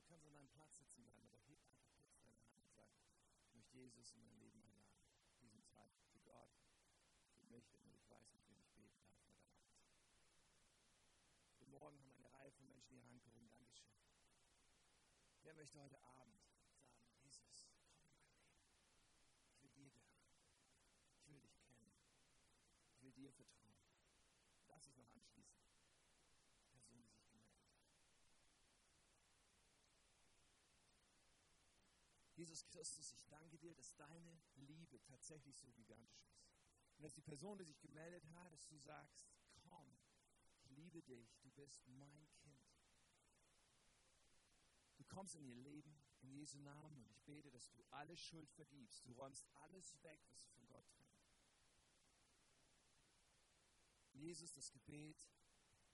[0.00, 2.88] Du kannst an deinem Platz sitzen bleiben, aber heb einfach kurz deine Hand und sag,
[3.44, 5.12] ich möchte Jesus in mein Leben einladen.
[5.42, 6.50] Diesen Zeit für Gott,
[7.34, 9.76] für mich, damit ich weiß, mit wem ich beten darf heute Abend.
[11.52, 13.50] Heute Morgen haben eine Reihe von Menschen die Hand gehoben.
[13.50, 13.92] Dankeschön.
[15.42, 16.72] Wer möchte heute Abend sagen,
[17.20, 18.40] Jesus, komm in mein Leben.
[19.50, 20.32] Ich will dir gehören.
[21.12, 21.92] Ich will dich kennen.
[22.90, 23.78] Ich will dir vertrauen.
[24.68, 25.58] Lass uns noch anschließen.
[26.70, 27.78] Person, die sich gemeldet hat.
[32.38, 36.46] Jesus Christus, ich danke dir, dass deine Liebe tatsächlich so gigantisch ist.
[36.96, 39.98] Und dass die Person, die sich gemeldet hat, dass du sagst, komm,
[40.62, 42.62] ich liebe dich, du bist mein Kind.
[44.98, 48.48] Du kommst in ihr Leben, in Jesu Namen, und ich bete, dass du alle Schuld
[48.52, 49.04] vergibst.
[49.04, 51.08] Du räumst alles weg, was von Gott trennt.
[54.12, 55.28] Jesus, das Gebet,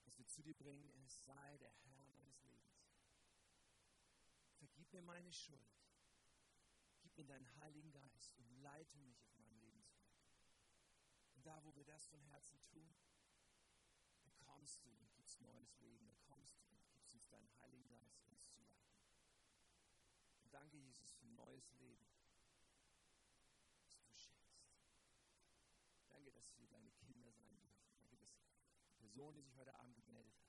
[0.04, 2.92] das wir zu dir bringen, ist, sei der Herr meines Lebens.
[4.58, 5.74] Vergib mir meine Schuld.
[7.16, 10.10] Mir deinen Heiligen Geist und leite mich auf meinem Lebensweg.
[11.34, 12.92] Und da, wo wir das von Herzen tun,
[14.24, 16.08] da kommst du und gibst neues Leben.
[16.08, 18.98] Da kommst du und gibst uns deinen Heiligen Geist, uns zu leiten.
[20.40, 22.04] Und danke, Jesus, für neues Leben,
[23.84, 24.74] das du schenkst.
[26.08, 27.92] Danke, dass wir deine Kinder sein dürfen.
[27.94, 30.43] Danke, dass die Person, die sich heute Abend gemeldet hat,